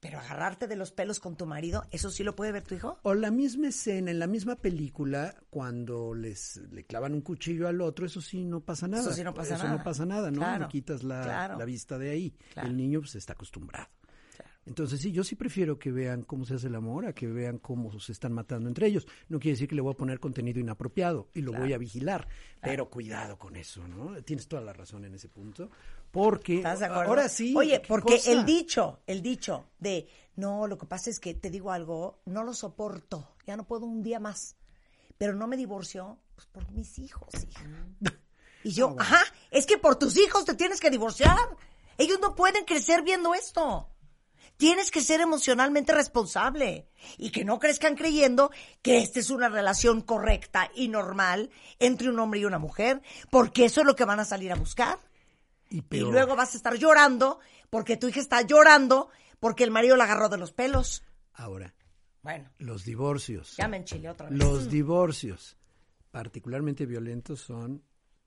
pero 0.00 0.18
agarrarte 0.18 0.66
de 0.68 0.76
los 0.76 0.92
pelos 0.92 1.18
con 1.20 1.36
tu 1.36 1.46
marido, 1.46 1.84
¿eso 1.90 2.10
sí 2.10 2.22
lo 2.22 2.36
puede 2.36 2.52
ver 2.52 2.62
tu 2.62 2.74
hijo? 2.74 2.98
O 3.02 3.14
la 3.14 3.30
misma 3.30 3.68
escena, 3.68 4.10
en 4.10 4.18
la 4.18 4.26
misma 4.26 4.56
película, 4.56 5.34
cuando 5.50 6.14
les 6.14 6.56
le 6.70 6.84
clavan 6.84 7.14
un 7.14 7.20
cuchillo 7.22 7.66
al 7.68 7.80
otro, 7.80 8.06
eso 8.06 8.20
sí 8.20 8.44
no 8.44 8.60
pasa 8.60 8.86
nada. 8.86 9.02
Eso 9.02 9.12
sí 9.12 9.24
no 9.24 9.34
pasa 9.34 9.56
Eso 9.56 9.64
nada. 9.64 9.76
no 9.76 9.84
pasa 9.84 10.06
nada, 10.06 10.30
¿no? 10.30 10.38
Claro, 10.38 10.64
Le 10.64 10.68
quitas 10.68 11.02
la, 11.02 11.22
claro. 11.22 11.58
la 11.58 11.64
vista 11.64 11.98
de 11.98 12.10
ahí. 12.10 12.34
Claro. 12.52 12.68
El 12.68 12.76
niño 12.76 13.00
pues 13.00 13.16
está 13.16 13.32
acostumbrado. 13.32 13.88
Entonces 14.68 15.00
sí, 15.00 15.12
yo 15.12 15.24
sí 15.24 15.34
prefiero 15.34 15.78
que 15.78 15.90
vean 15.90 16.22
cómo 16.22 16.44
se 16.44 16.54
hace 16.54 16.66
el 16.66 16.74
amor 16.74 17.06
a 17.06 17.14
que 17.14 17.26
vean 17.26 17.56
cómo 17.56 17.98
se 18.00 18.12
están 18.12 18.34
matando 18.34 18.68
entre 18.68 18.86
ellos. 18.86 19.06
No 19.30 19.40
quiere 19.40 19.54
decir 19.54 19.66
que 19.66 19.74
le 19.74 19.80
voy 19.80 19.94
a 19.94 19.96
poner 19.96 20.20
contenido 20.20 20.60
inapropiado 20.60 21.30
y 21.32 21.40
lo 21.40 21.52
voy 21.54 21.72
a 21.72 21.78
vigilar, 21.78 22.28
pero 22.60 22.90
cuidado 22.90 23.38
con 23.38 23.56
eso, 23.56 23.88
¿no? 23.88 24.22
Tienes 24.24 24.46
toda 24.46 24.60
la 24.60 24.74
razón 24.74 25.06
en 25.06 25.14
ese 25.14 25.30
punto, 25.30 25.70
porque 26.10 26.62
ahora 26.64 27.28
sí. 27.28 27.54
Oye, 27.56 27.80
¿qué 27.82 27.88
porque 27.88 28.16
cosa? 28.16 28.32
el 28.32 28.44
dicho, 28.44 29.00
el 29.06 29.22
dicho 29.22 29.70
de, 29.78 30.08
no, 30.36 30.66
lo 30.66 30.78
que 30.78 30.86
pasa 30.86 31.10
es 31.10 31.20
que 31.20 31.34
te 31.34 31.50
digo 31.50 31.72
algo, 31.72 32.20
no 32.24 32.44
lo 32.44 32.54
soporto, 32.54 33.36
ya 33.46 33.56
no 33.56 33.64
puedo 33.64 33.86
un 33.86 34.02
día 34.02 34.20
más, 34.20 34.56
pero 35.16 35.34
no 35.34 35.46
me 35.46 35.56
divorció, 35.56 36.18
pues 36.34 36.46
por 36.46 36.70
mis 36.70 36.98
hijos, 36.98 37.28
hija. 37.34 37.64
Y 38.64 38.72
yo, 38.72 38.96
ajá, 38.98 39.22
es 39.50 39.66
que 39.66 39.78
por 39.78 39.96
tus 39.96 40.18
hijos 40.18 40.44
te 40.44 40.54
tienes 40.54 40.80
que 40.80 40.90
divorciar. 40.90 41.56
Ellos 41.96 42.18
no 42.20 42.34
pueden 42.34 42.64
crecer 42.64 43.02
viendo 43.02 43.32
esto. 43.34 43.88
Tienes 44.56 44.90
que 44.90 45.00
ser 45.00 45.20
emocionalmente 45.20 45.92
responsable 45.92 46.88
y 47.16 47.30
que 47.30 47.44
no 47.44 47.60
crezcan 47.60 47.94
creyendo 47.94 48.50
que 48.82 48.98
esta 48.98 49.20
es 49.20 49.30
una 49.30 49.48
relación 49.48 50.02
correcta 50.02 50.68
y 50.74 50.88
normal 50.88 51.50
entre 51.78 52.08
un 52.08 52.18
hombre 52.18 52.40
y 52.40 52.44
una 52.44 52.58
mujer, 52.58 53.00
porque 53.30 53.64
eso 53.64 53.80
es 53.82 53.86
lo 53.86 53.94
que 53.94 54.04
van 54.04 54.18
a 54.18 54.24
salir 54.24 54.50
a 54.50 54.56
buscar. 54.56 54.98
Y, 55.70 55.82
luego 56.00 56.36
vas 56.36 56.54
a 56.54 56.56
estar 56.56 56.74
llorando 56.76 57.40
porque 57.70 57.96
tu 57.96 58.08
hija 58.08 58.20
está 58.20 58.42
llorando 58.42 59.10
porque 59.40 59.64
el 59.64 59.70
marido 59.70 59.96
la 59.96 60.04
agarró 60.04 60.28
de 60.28 60.38
los 60.38 60.52
pelos. 60.52 61.04
Ahora, 61.34 61.74
Bueno, 62.22 62.50
los 62.58 62.84
divorcios. 62.84 63.56
ya 63.56 63.68
me 63.68 63.76
enchilé 63.76 64.08
otra 64.08 64.28
vez. 64.28 64.38
Los 64.38 64.70
divorcios, 64.70 65.56
particularmente 66.10 66.86
violentos, 66.86 67.40
son 67.40 67.82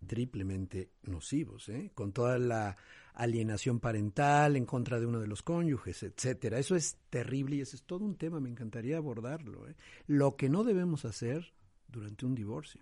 triplemente 0.06 0.92
nocivos, 1.04 1.70
¿eh? 1.70 1.92
con 1.94 2.12
toda 2.12 2.38
la 2.40 2.78
alienación 3.14 3.80
parental 3.80 4.56
en 4.56 4.66
contra 4.66 5.00
de 5.00 5.06
uno 5.06 5.20
de 5.20 5.28
los 5.28 5.42
cónyuges, 5.44 6.04
etcétera. 6.04 6.58
Eso 6.58 6.76
es 6.76 6.98
terrible 7.10 7.58
y 7.58 7.62
ese 7.62 7.76
es 7.76 7.84
todo 7.84 8.06
un 8.06 8.16
tema, 8.16 8.40
me 8.40 8.50
encantaría 8.50 8.98
abordarlo. 8.98 9.68
¿eh? 9.68 9.76
Lo 10.08 10.36
que 10.36 10.50
no 10.50 10.64
debemos 10.64 11.06
hacer 11.06 11.54
durante 11.88 12.26
un 12.26 12.36
divorcio, 12.36 12.82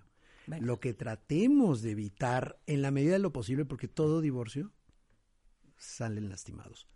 Venga. 0.49 0.65
lo 0.65 0.79
que 0.79 0.93
tratemos 0.93 1.81
de 1.81 1.91
evitar 1.91 2.59
en 2.67 2.81
la 2.81 2.91
medida 2.91 3.13
de 3.13 3.19
lo 3.19 3.31
posible, 3.31 3.65
porque 3.65 3.87
todo 3.87 4.19
divorcio 4.21 4.71
salen 5.77 6.29
lastimados, 6.29 6.87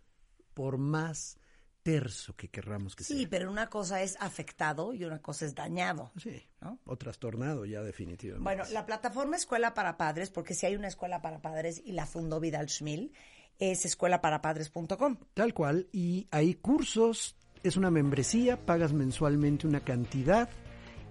por 0.54 0.76
más 0.78 1.38
terso 1.82 2.34
que 2.34 2.48
querramos 2.48 2.96
que 2.96 3.04
Sí, 3.04 3.20
sea. 3.20 3.28
pero 3.30 3.50
una 3.50 3.68
cosa 3.68 4.02
es 4.02 4.16
afectado 4.18 4.94
y 4.94 5.04
una 5.04 5.20
cosa 5.20 5.44
es 5.44 5.54
dañado. 5.54 6.10
Sí, 6.16 6.42
¿no? 6.62 6.78
o 6.86 6.96
trastornado 6.96 7.64
ya 7.66 7.82
definitivamente. 7.82 8.42
Bueno, 8.42 8.64
la 8.72 8.86
plataforma 8.86 9.36
Escuela 9.36 9.74
para 9.74 9.96
Padres, 9.98 10.30
porque 10.30 10.54
si 10.54 10.64
hay 10.66 10.76
una 10.76 10.88
escuela 10.88 11.20
para 11.20 11.42
padres 11.42 11.82
y 11.84 11.92
la 11.92 12.06
fundó 12.06 12.40
Vidal 12.40 12.68
Schmil, 12.70 13.12
es 13.58 13.84
escuelaparapadres.com. 13.84 15.16
Tal 15.34 15.52
cual. 15.54 15.88
Y 15.92 16.26
hay 16.30 16.54
cursos, 16.54 17.36
es 17.62 17.76
una 17.76 17.90
membresía, 17.90 18.64
pagas 18.64 18.92
mensualmente 18.94 19.66
una 19.66 19.80
cantidad 19.80 20.48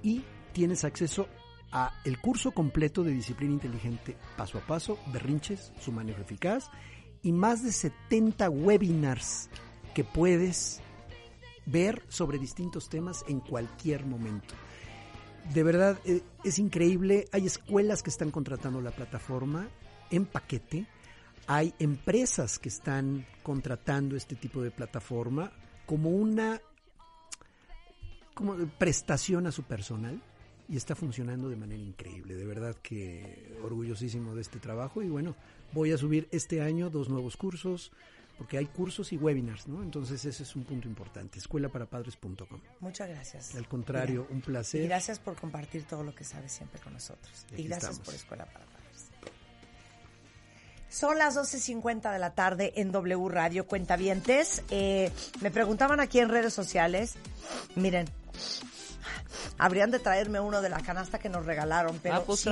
y 0.02 0.24
tienes 0.54 0.84
acceso 0.84 1.28
a 1.74 1.92
el 2.06 2.20
curso 2.20 2.52
completo 2.52 3.04
de 3.04 3.12
disciplina 3.12 3.54
inteligente 3.54 4.16
paso 4.38 4.60
a 4.60 4.62
paso, 4.62 5.00
berrinches, 5.12 5.74
su 5.80 5.92
manejo 5.92 6.22
eficaz 6.22 6.70
y 7.24 7.32
más 7.32 7.64
de 7.64 7.72
70 7.72 8.50
webinars 8.52 9.50
que 9.96 10.04
puedes 10.04 10.82
ver 11.66 12.04
sobre 12.10 12.38
distintos 12.38 12.90
temas 12.90 13.26
en 13.28 13.40
cualquier 13.40 14.06
momento. 14.06 14.54
De 15.52 15.64
verdad, 15.64 16.00
eh, 16.06 16.22
es 16.44 16.60
increíble. 16.60 17.28
Hay 17.32 17.48
escuelas 17.48 18.04
que 18.04 18.12
están 18.12 18.30
contratando 18.30 18.80
la 18.80 18.92
plataforma 18.92 19.68
en 20.12 20.26
paquete. 20.26 20.86
Hay 21.48 21.74
empresas 21.80 22.60
que 22.60 22.70
están 22.70 23.26
contratando 23.42 24.16
este 24.16 24.36
tipo 24.36 24.62
de 24.62 24.72
plataforma 24.72 25.52
como 25.86 26.10
una 26.12 26.62
como 28.34 28.56
prestación 28.80 29.46
a 29.48 29.52
su 29.52 29.64
personal 29.64 30.22
y 30.70 30.78
está 30.78 30.96
funcionando 30.96 31.50
de 31.50 31.56
manera 31.56 31.82
increíble. 31.82 32.36
De 32.36 32.46
verdad 32.46 32.76
que 32.82 33.56
orgullosísimo 33.64 34.36
de 34.36 34.42
este 34.42 34.60
trabajo 34.60 35.02
y 35.02 35.10
bueno, 35.10 35.36
voy 35.74 35.92
a 35.92 35.98
subir 35.98 36.28
este 36.32 36.62
año 36.62 36.90
dos 36.90 37.10
nuevos 37.10 37.38
cursos 37.38 37.92
porque 38.38 38.58
hay 38.58 38.66
cursos 38.66 39.14
y 39.14 39.18
webinars, 39.18 39.68
¿no? 39.68 39.84
Entonces 39.84 40.26
ese 40.26 40.44
es 40.44 40.56
un 40.56 40.64
punto 40.64 40.88
importante, 40.88 41.38
escuelaparapadres.com. 41.40 42.60
Muchas 42.80 43.08
gracias. 43.08 43.56
Al 43.56 43.68
contrario, 43.68 44.28
un 44.32 44.42
placer. 44.42 44.82
Y 44.82 44.88
gracias 44.88 45.20
por 45.20 45.36
compartir 45.36 45.84
todo 45.84 46.04
lo 46.04 46.16
que 46.16 46.24
sabes 46.24 46.52
siempre 46.52 46.80
con 46.82 46.94
nosotros. 46.94 47.46
Y, 47.56 47.64
gracias 47.64 48.00
por 48.00 48.14
Escuela 48.14 48.46
para 48.46 48.66
Padres. 48.66 49.10
Son 50.90 51.18
las 51.18 51.36
12.50 51.36 52.12
de 52.12 52.20
la 52.20 52.36
tarde 52.36 52.74
en 52.76 52.92
W 52.92 53.30
Radio 53.30 53.66
Cuentavientes. 53.66 54.64
Eh, 54.70 55.12
me 55.42 55.52
preguntaban 55.52 56.00
aquí 56.00 56.20
en 56.20 56.30
redes 56.30 56.54
sociales, 56.54 57.16
miren, 57.76 58.08
habrían 59.58 59.92
de 59.92 60.00
traerme 60.00 60.40
uno 60.40 60.62
de 60.62 60.70
la 60.70 60.80
canasta 60.80 61.20
que 61.20 61.30
nos 61.30 61.46
regalaron, 61.46 62.00
pero 62.02 62.16
Ah, 62.16 62.24
pues 62.26 62.46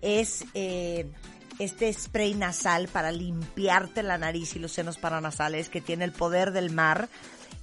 es 0.00 0.44
eh, 0.54 1.10
este 1.58 1.92
spray 1.92 2.34
nasal 2.34 2.88
para 2.88 3.10
limpiarte 3.10 4.02
la 4.02 4.18
nariz 4.18 4.54
y 4.54 4.58
los 4.58 4.72
senos 4.72 4.98
paranasales 4.98 5.68
que 5.68 5.80
tiene 5.80 6.04
el 6.04 6.12
poder 6.12 6.52
del 6.52 6.70
mar. 6.70 7.08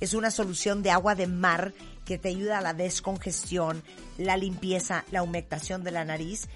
Es 0.01 0.13
una 0.13 0.31
solución 0.31 0.83
de 0.83 0.91
agua 0.91 1.15
de 1.15 1.27
mar 1.27 1.73
que 2.03 2.17
te 2.17 2.29
ayuda 2.29 2.57
a 2.57 2.61
la 2.61 2.73
descongestión, 2.73 3.83
la 4.17 4.37
limpieza, 4.37 5.05
la 5.11 5.23
humectación 5.23 5.83
de 5.83 5.91
la 5.91 6.03
nariz. 6.05 6.47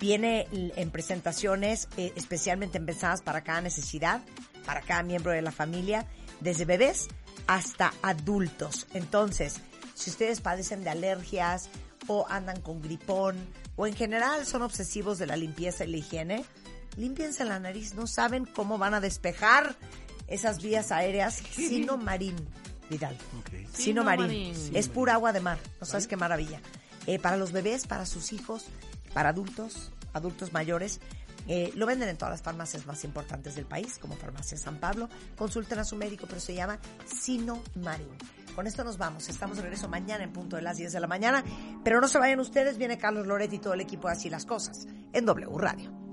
Viene 0.00 0.46
en 0.52 0.90
presentaciones 0.90 1.88
eh, 1.96 2.12
especialmente 2.16 2.80
pensadas 2.80 3.22
para 3.22 3.42
cada 3.42 3.60
necesidad, 3.60 4.20
para 4.66 4.80
cada 4.82 5.02
miembro 5.02 5.32
de 5.32 5.42
la 5.42 5.52
familia, 5.52 6.06
desde 6.40 6.64
bebés 6.64 7.08
hasta 7.46 7.92
adultos. 8.02 8.86
Entonces, 8.92 9.60
si 9.98 10.10
ustedes 10.10 10.40
padecen 10.40 10.84
de 10.84 10.90
alergias 10.90 11.70
o 12.06 12.24
andan 12.28 12.60
con 12.60 12.80
gripón 12.80 13.36
o 13.74 13.86
en 13.86 13.96
general 13.96 14.46
son 14.46 14.62
obsesivos 14.62 15.18
de 15.18 15.26
la 15.26 15.36
limpieza 15.36 15.84
y 15.84 15.88
la 15.88 15.96
higiene, 15.96 16.44
límpiense 16.96 17.44
la 17.44 17.58
nariz. 17.58 17.94
No 17.94 18.06
saben 18.06 18.44
cómo 18.44 18.78
van 18.78 18.94
a 18.94 19.00
despejar 19.00 19.76
esas 20.28 20.62
vías 20.62 20.92
aéreas. 20.92 21.42
Sino 21.50 21.96
Marín, 21.96 22.36
Vidal. 22.88 23.18
Ok. 23.40 23.68
Sino 23.72 24.04
Marín. 24.04 24.26
Marín. 24.26 24.76
Es 24.76 24.88
pura 24.88 25.14
agua 25.14 25.32
de 25.32 25.40
mar. 25.40 25.58
No 25.80 25.86
sabes 25.86 26.06
qué 26.06 26.16
maravilla. 26.16 26.60
Eh, 27.06 27.18
para 27.18 27.36
los 27.36 27.50
bebés, 27.50 27.88
para 27.88 28.06
sus 28.06 28.32
hijos, 28.32 28.66
para 29.12 29.30
adultos, 29.30 29.90
adultos 30.12 30.52
mayores. 30.52 31.00
Eh, 31.48 31.72
lo 31.74 31.86
venden 31.86 32.08
en 32.08 32.16
todas 32.16 32.30
las 32.30 32.42
farmacias 32.42 32.86
más 32.86 33.02
importantes 33.02 33.56
del 33.56 33.64
país, 33.64 33.98
como 33.98 34.14
Farmacia 34.16 34.56
San 34.58 34.78
Pablo. 34.78 35.08
Consulten 35.36 35.80
a 35.80 35.84
su 35.84 35.96
médico, 35.96 36.26
pero 36.28 36.40
se 36.40 36.54
llama 36.54 36.78
Sino 37.04 37.62
Marín. 37.74 38.06
Con 38.58 38.66
esto 38.66 38.82
nos 38.82 38.98
vamos. 38.98 39.28
Estamos 39.28 39.56
de 39.56 39.62
regreso 39.62 39.88
mañana 39.88 40.24
en 40.24 40.32
punto 40.32 40.56
de 40.56 40.62
las 40.62 40.78
10 40.78 40.92
de 40.92 40.98
la 40.98 41.06
mañana. 41.06 41.44
Pero 41.84 42.00
no 42.00 42.08
se 42.08 42.18
vayan 42.18 42.40
ustedes. 42.40 42.76
Viene 42.76 42.98
Carlos 42.98 43.24
Loret 43.24 43.52
y 43.52 43.60
todo 43.60 43.74
el 43.74 43.80
equipo 43.80 44.08
de 44.08 44.14
Así 44.14 44.28
las 44.30 44.46
Cosas 44.46 44.88
en 45.12 45.26
W 45.26 45.56
Radio. 45.58 46.07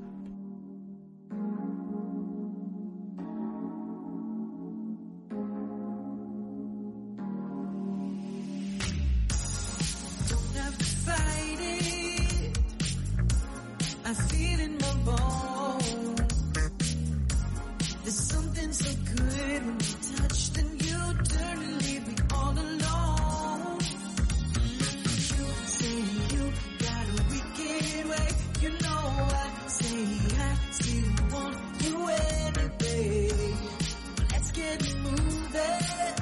Let's 34.31 34.51
get 34.51 34.95
moving. 34.97 36.15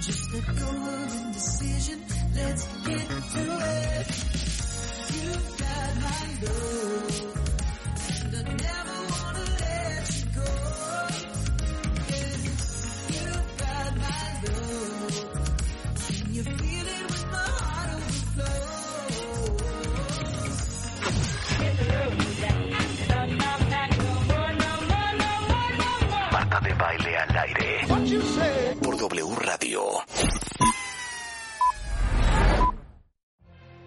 Just 0.00 0.34
a 0.34 0.40
golden 0.60 1.32
decision. 1.32 2.04
Let's 2.34 2.66
get 2.86 3.08
to 3.08 3.42
it. 3.60 4.06
You've 5.14 5.58
got 5.58 5.96
my 6.00 6.28
love. 6.42 7.33